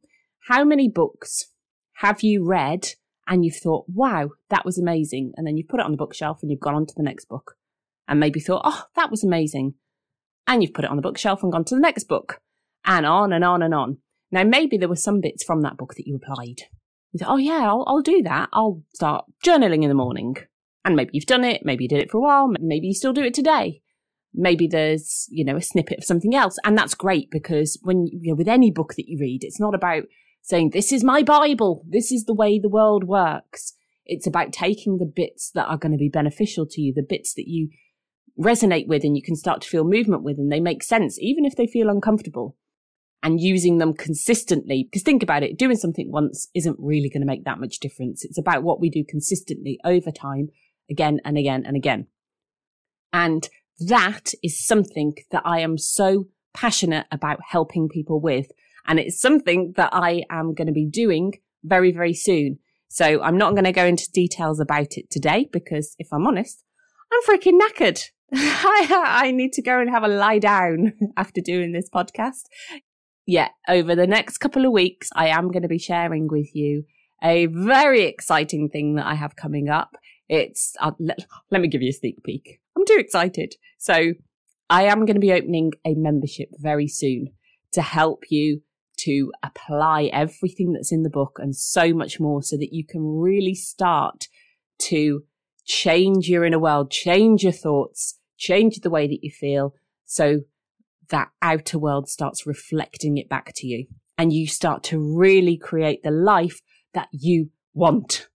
How 0.47 0.63
many 0.63 0.89
books 0.89 1.51
have 1.97 2.21
you 2.21 2.45
read 2.45 2.89
and 3.27 3.45
you've 3.45 3.55
thought, 3.55 3.85
wow, 3.87 4.29
that 4.49 4.65
was 4.65 4.77
amazing. 4.77 5.31
And 5.37 5.45
then 5.45 5.55
you've 5.55 5.67
put 5.67 5.79
it 5.79 5.85
on 5.85 5.91
the 5.91 5.97
bookshelf 5.97 6.39
and 6.41 6.51
you've 6.51 6.59
gone 6.59 6.75
on 6.75 6.85
to 6.87 6.93
the 6.97 7.03
next 7.03 7.25
book 7.25 7.55
and 8.07 8.19
maybe 8.19 8.39
thought, 8.39 8.63
oh, 8.65 8.85
that 8.95 9.11
was 9.11 9.23
amazing. 9.23 9.75
And 10.47 10.63
you've 10.63 10.73
put 10.73 10.85
it 10.85 10.91
on 10.91 10.97
the 10.97 11.03
bookshelf 11.03 11.43
and 11.43 11.51
gone 11.51 11.65
to 11.65 11.75
the 11.75 11.81
next 11.81 12.05
book 12.05 12.41
and 12.85 13.05
on 13.05 13.31
and 13.31 13.43
on 13.43 13.61
and 13.61 13.73
on. 13.73 13.97
Now, 14.31 14.43
maybe 14.43 14.77
there 14.77 14.89
were 14.89 14.95
some 14.95 15.21
bits 15.21 15.43
from 15.43 15.61
that 15.61 15.77
book 15.77 15.93
that 15.95 16.07
you 16.07 16.15
applied. 16.15 16.63
You 17.11 17.19
say, 17.19 17.25
oh 17.27 17.37
yeah, 17.37 17.67
I'll, 17.67 17.83
I'll 17.87 18.01
do 18.01 18.21
that. 18.23 18.49
I'll 18.53 18.83
start 18.93 19.25
journaling 19.43 19.83
in 19.83 19.89
the 19.89 19.95
morning. 19.95 20.35
And 20.85 20.95
maybe 20.95 21.11
you've 21.13 21.25
done 21.25 21.43
it. 21.43 21.61
Maybe 21.65 21.85
you 21.85 21.89
did 21.89 22.01
it 22.01 22.11
for 22.11 22.17
a 22.17 22.21
while. 22.21 22.51
Maybe 22.59 22.87
you 22.87 22.93
still 22.93 23.13
do 23.13 23.23
it 23.23 23.33
today. 23.33 23.81
Maybe 24.33 24.67
there's, 24.67 25.27
you 25.29 25.43
know, 25.43 25.57
a 25.57 25.61
snippet 25.61 25.99
of 25.99 26.03
something 26.03 26.35
else. 26.35 26.57
And 26.63 26.77
that's 26.77 26.93
great 26.93 27.29
because 27.31 27.79
when, 27.81 28.07
you 28.07 28.31
know, 28.31 28.35
with 28.35 28.47
any 28.47 28.71
book 28.71 28.93
that 28.95 29.07
you 29.07 29.17
read, 29.19 29.43
it's 29.43 29.59
not 29.59 29.73
about 29.73 30.03
saying, 30.41 30.69
this 30.71 30.91
is 30.91 31.03
my 31.03 31.23
Bible. 31.23 31.83
This 31.87 32.11
is 32.11 32.25
the 32.25 32.33
way 32.33 32.59
the 32.59 32.69
world 32.69 33.03
works. 33.03 33.73
It's 34.05 34.27
about 34.27 34.53
taking 34.53 34.97
the 34.97 35.11
bits 35.13 35.51
that 35.53 35.67
are 35.67 35.77
going 35.77 35.91
to 35.91 35.97
be 35.97 36.09
beneficial 36.09 36.65
to 36.69 36.81
you, 36.81 36.93
the 36.95 37.05
bits 37.07 37.33
that 37.33 37.47
you 37.47 37.69
resonate 38.39 38.87
with 38.87 39.03
and 39.03 39.15
you 39.17 39.23
can 39.23 39.35
start 39.35 39.61
to 39.61 39.67
feel 39.67 39.83
movement 39.83 40.23
with 40.23 40.37
and 40.37 40.51
they 40.51 40.59
make 40.59 40.83
sense, 40.83 41.19
even 41.19 41.43
if 41.43 41.55
they 41.55 41.67
feel 41.67 41.89
uncomfortable 41.89 42.55
and 43.21 43.39
using 43.39 43.77
them 43.77 43.93
consistently. 43.93 44.87
Because 44.89 45.03
think 45.03 45.23
about 45.23 45.43
it, 45.43 45.57
doing 45.57 45.75
something 45.75 46.11
once 46.11 46.47
isn't 46.55 46.77
really 46.79 47.09
going 47.09 47.21
to 47.21 47.27
make 47.27 47.43
that 47.45 47.59
much 47.59 47.79
difference. 47.79 48.23
It's 48.23 48.37
about 48.37 48.63
what 48.63 48.79
we 48.79 48.89
do 48.89 49.03
consistently 49.07 49.79
over 49.83 50.11
time, 50.11 50.49
again 50.89 51.19
and 51.25 51.37
again 51.37 51.63
and 51.65 51.75
again. 51.75 52.07
And 53.11 53.49
that 53.79 54.33
is 54.43 54.65
something 54.65 55.13
that 55.31 55.43
I 55.45 55.59
am 55.59 55.77
so 55.77 56.27
passionate 56.53 57.07
about 57.11 57.39
helping 57.47 57.89
people 57.89 58.19
with. 58.19 58.51
And 58.87 58.99
it's 58.99 59.21
something 59.21 59.73
that 59.75 59.89
I 59.93 60.23
am 60.29 60.53
going 60.53 60.67
to 60.67 60.73
be 60.73 60.85
doing 60.85 61.33
very, 61.63 61.91
very 61.91 62.13
soon. 62.13 62.59
So 62.87 63.21
I'm 63.21 63.37
not 63.37 63.51
going 63.51 63.65
to 63.65 63.71
go 63.71 63.85
into 63.85 64.09
details 64.11 64.59
about 64.59 64.97
it 64.97 65.11
today 65.11 65.47
because 65.51 65.95
if 65.99 66.07
I'm 66.11 66.25
honest, 66.25 66.63
I'm 67.11 67.21
freaking 67.37 67.59
knackered. 67.59 68.01
I, 68.33 69.31
need 69.33 69.53
to 69.53 69.61
go 69.61 69.79
and 69.79 69.89
have 69.89 70.03
a 70.03 70.07
lie 70.07 70.37
down 70.39 70.93
after 71.17 71.41
doing 71.41 71.71
this 71.71 71.89
podcast 71.89 72.43
yeah, 73.29 73.49
over 73.67 73.95
the 73.95 74.07
next 74.07 74.39
couple 74.39 74.65
of 74.65 74.71
weeks, 74.71 75.09
I 75.15 75.27
am 75.27 75.51
going 75.51 75.61
to 75.61 75.67
be 75.67 75.77
sharing 75.77 76.27
with 76.27 76.55
you 76.55 76.85
a 77.23 77.45
very 77.45 78.01
exciting 78.05 78.69
thing 78.69 78.95
that 78.95 79.05
I 79.05 79.13
have 79.13 79.35
coming 79.35 79.69
up. 79.69 79.97
It's, 80.27 80.73
uh, 80.79 80.93
let, 80.99 81.19
let 81.51 81.61
me 81.61 81.67
give 81.67 81.83
you 81.83 81.89
a 81.89 81.93
sneak 81.93 82.23
peek. 82.23 82.59
I'm 82.75 82.87
too 82.87 82.97
excited. 82.97 83.53
So 83.77 84.13
I 84.67 84.83
am 84.85 85.05
going 85.05 85.13
to 85.13 85.19
be 85.19 85.31
opening 85.31 85.73
a 85.85 85.93
membership 85.93 86.49
very 86.57 86.87
soon 86.87 87.27
to 87.73 87.83
help 87.83 88.23
you 88.31 88.61
to 89.01 89.31
apply 89.43 90.05
everything 90.05 90.73
that's 90.73 90.91
in 90.91 91.03
the 91.03 91.09
book 91.11 91.37
and 91.37 91.55
so 91.55 91.93
much 91.93 92.19
more 92.19 92.41
so 92.41 92.57
that 92.57 92.73
you 92.73 92.83
can 92.83 93.19
really 93.19 93.53
start 93.53 94.27
to 94.79 95.21
change 95.65 96.27
your 96.27 96.45
inner 96.45 96.57
world, 96.57 96.89
change 96.89 97.43
your 97.43 97.53
thoughts, 97.53 98.17
change 98.39 98.79
the 98.79 98.89
way 98.89 99.05
that 99.05 99.19
you 99.21 99.29
feel 99.29 99.75
so 100.05 100.39
that 101.09 101.29
outer 101.41 101.79
world 101.79 102.09
starts 102.09 102.45
reflecting 102.45 103.17
it 103.17 103.29
back 103.29 103.51
to 103.55 103.67
you 103.67 103.85
and 104.17 104.33
you 104.33 104.47
start 104.47 104.83
to 104.83 104.99
really 104.99 105.57
create 105.57 106.03
the 106.03 106.11
life 106.11 106.61
that 106.93 107.07
you 107.11 107.49
want. 107.73 108.27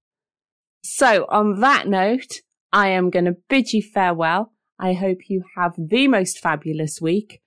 So 0.82 1.26
on 1.28 1.60
that 1.60 1.88
note, 1.88 2.40
I 2.72 2.88
am 2.88 3.10
going 3.10 3.26
to 3.26 3.36
bid 3.48 3.72
you 3.72 3.82
farewell. 3.82 4.52
I 4.78 4.94
hope 4.94 5.28
you 5.28 5.42
have 5.56 5.74
the 5.78 6.08
most 6.08 6.40
fabulous 6.40 7.00
week. 7.00 7.40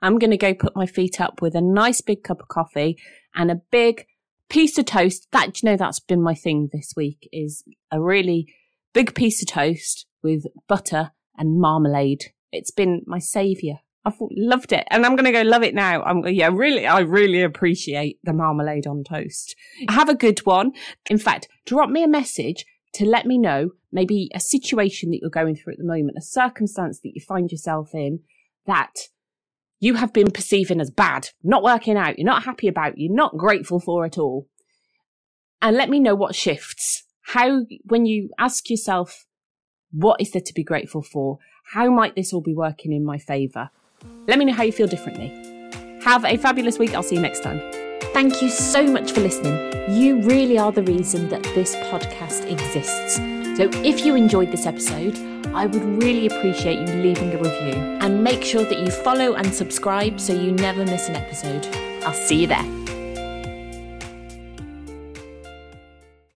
I'm 0.00 0.18
going 0.18 0.30
to 0.30 0.36
go 0.36 0.54
put 0.54 0.76
my 0.76 0.86
feet 0.86 1.20
up 1.20 1.42
with 1.42 1.54
a 1.54 1.60
nice 1.60 2.00
big 2.00 2.22
cup 2.22 2.40
of 2.40 2.48
coffee 2.48 2.98
and 3.34 3.50
a 3.50 3.60
big 3.70 4.06
piece 4.48 4.78
of 4.78 4.86
toast. 4.86 5.28
That, 5.32 5.62
you 5.62 5.70
know, 5.70 5.76
that's 5.76 6.00
been 6.00 6.22
my 6.22 6.34
thing 6.34 6.68
this 6.72 6.92
week 6.96 7.28
is 7.32 7.64
a 7.90 8.00
really 8.00 8.52
big 8.92 9.14
piece 9.14 9.42
of 9.42 9.48
toast 9.48 10.06
with 10.22 10.44
butter 10.68 11.12
and 11.36 11.60
marmalade. 11.60 12.32
It's 12.52 12.70
been 12.70 13.02
my 13.06 13.18
savior. 13.18 13.76
I've 14.04 14.16
loved 14.20 14.72
it 14.72 14.84
and 14.90 15.06
I'm 15.06 15.14
going 15.14 15.26
to 15.26 15.32
go 15.32 15.42
love 15.42 15.62
it 15.62 15.74
now. 15.74 16.02
I'm, 16.02 16.26
yeah, 16.26 16.50
really, 16.52 16.86
I 16.86 17.00
really 17.00 17.42
appreciate 17.42 18.18
the 18.24 18.32
marmalade 18.32 18.86
on 18.86 19.04
toast. 19.04 19.54
Have 19.88 20.08
a 20.08 20.14
good 20.14 20.40
one. 20.40 20.72
In 21.08 21.18
fact, 21.18 21.48
drop 21.66 21.88
me 21.88 22.02
a 22.02 22.08
message 22.08 22.66
to 22.94 23.04
let 23.06 23.26
me 23.26 23.38
know 23.38 23.70
maybe 23.92 24.28
a 24.34 24.40
situation 24.40 25.10
that 25.10 25.20
you're 25.20 25.30
going 25.30 25.54
through 25.54 25.74
at 25.74 25.78
the 25.78 25.84
moment, 25.84 26.18
a 26.18 26.22
circumstance 26.22 27.00
that 27.00 27.12
you 27.14 27.20
find 27.20 27.50
yourself 27.52 27.94
in 27.94 28.20
that 28.66 28.92
you 29.78 29.94
have 29.94 30.12
been 30.12 30.30
perceiving 30.30 30.80
as 30.80 30.90
bad, 30.90 31.30
not 31.42 31.62
working 31.62 31.96
out, 31.96 32.18
you're 32.18 32.26
not 32.26 32.44
happy 32.44 32.68
about, 32.68 32.98
you're 32.98 33.14
not 33.14 33.36
grateful 33.36 33.80
for 33.80 34.04
at 34.04 34.18
all. 34.18 34.48
And 35.60 35.76
let 35.76 35.90
me 35.90 36.00
know 36.00 36.14
what 36.14 36.34
shifts. 36.34 37.04
How, 37.22 37.62
when 37.84 38.06
you 38.06 38.30
ask 38.38 38.68
yourself, 38.68 39.26
what 39.92 40.20
is 40.20 40.32
there 40.32 40.42
to 40.44 40.54
be 40.54 40.64
grateful 40.64 41.02
for? 41.02 41.38
How 41.72 41.90
might 41.90 42.14
this 42.14 42.32
all 42.32 42.40
be 42.40 42.54
working 42.54 42.92
in 42.92 43.04
my 43.04 43.18
favour? 43.18 43.70
Let 44.26 44.38
me 44.38 44.44
know 44.44 44.52
how 44.52 44.62
you 44.62 44.72
feel 44.72 44.86
differently. 44.86 45.28
Have 46.04 46.24
a 46.24 46.36
fabulous 46.36 46.78
week. 46.78 46.94
I'll 46.94 47.02
see 47.02 47.16
you 47.16 47.20
next 47.22 47.42
time. 47.42 47.60
Thank 48.12 48.42
you 48.42 48.50
so 48.50 48.86
much 48.86 49.12
for 49.12 49.20
listening. 49.20 49.56
You 49.90 50.20
really 50.22 50.58
are 50.58 50.72
the 50.72 50.82
reason 50.82 51.28
that 51.30 51.42
this 51.42 51.74
podcast 51.76 52.50
exists. 52.50 53.16
So 53.56 53.68
if 53.84 54.04
you 54.04 54.14
enjoyed 54.14 54.50
this 54.50 54.66
episode, 54.66 55.16
I 55.54 55.66
would 55.66 56.02
really 56.02 56.26
appreciate 56.26 56.78
you 56.78 56.94
leaving 56.94 57.34
a 57.34 57.38
review 57.38 57.74
and 58.00 58.22
make 58.24 58.42
sure 58.42 58.64
that 58.64 58.78
you 58.78 58.90
follow 58.90 59.34
and 59.34 59.52
subscribe 59.54 60.20
so 60.20 60.32
you 60.32 60.52
never 60.52 60.84
miss 60.84 61.08
an 61.08 61.16
episode. 61.16 61.66
I'll 62.04 62.14
see 62.14 62.42
you 62.42 62.46
there. 62.46 62.81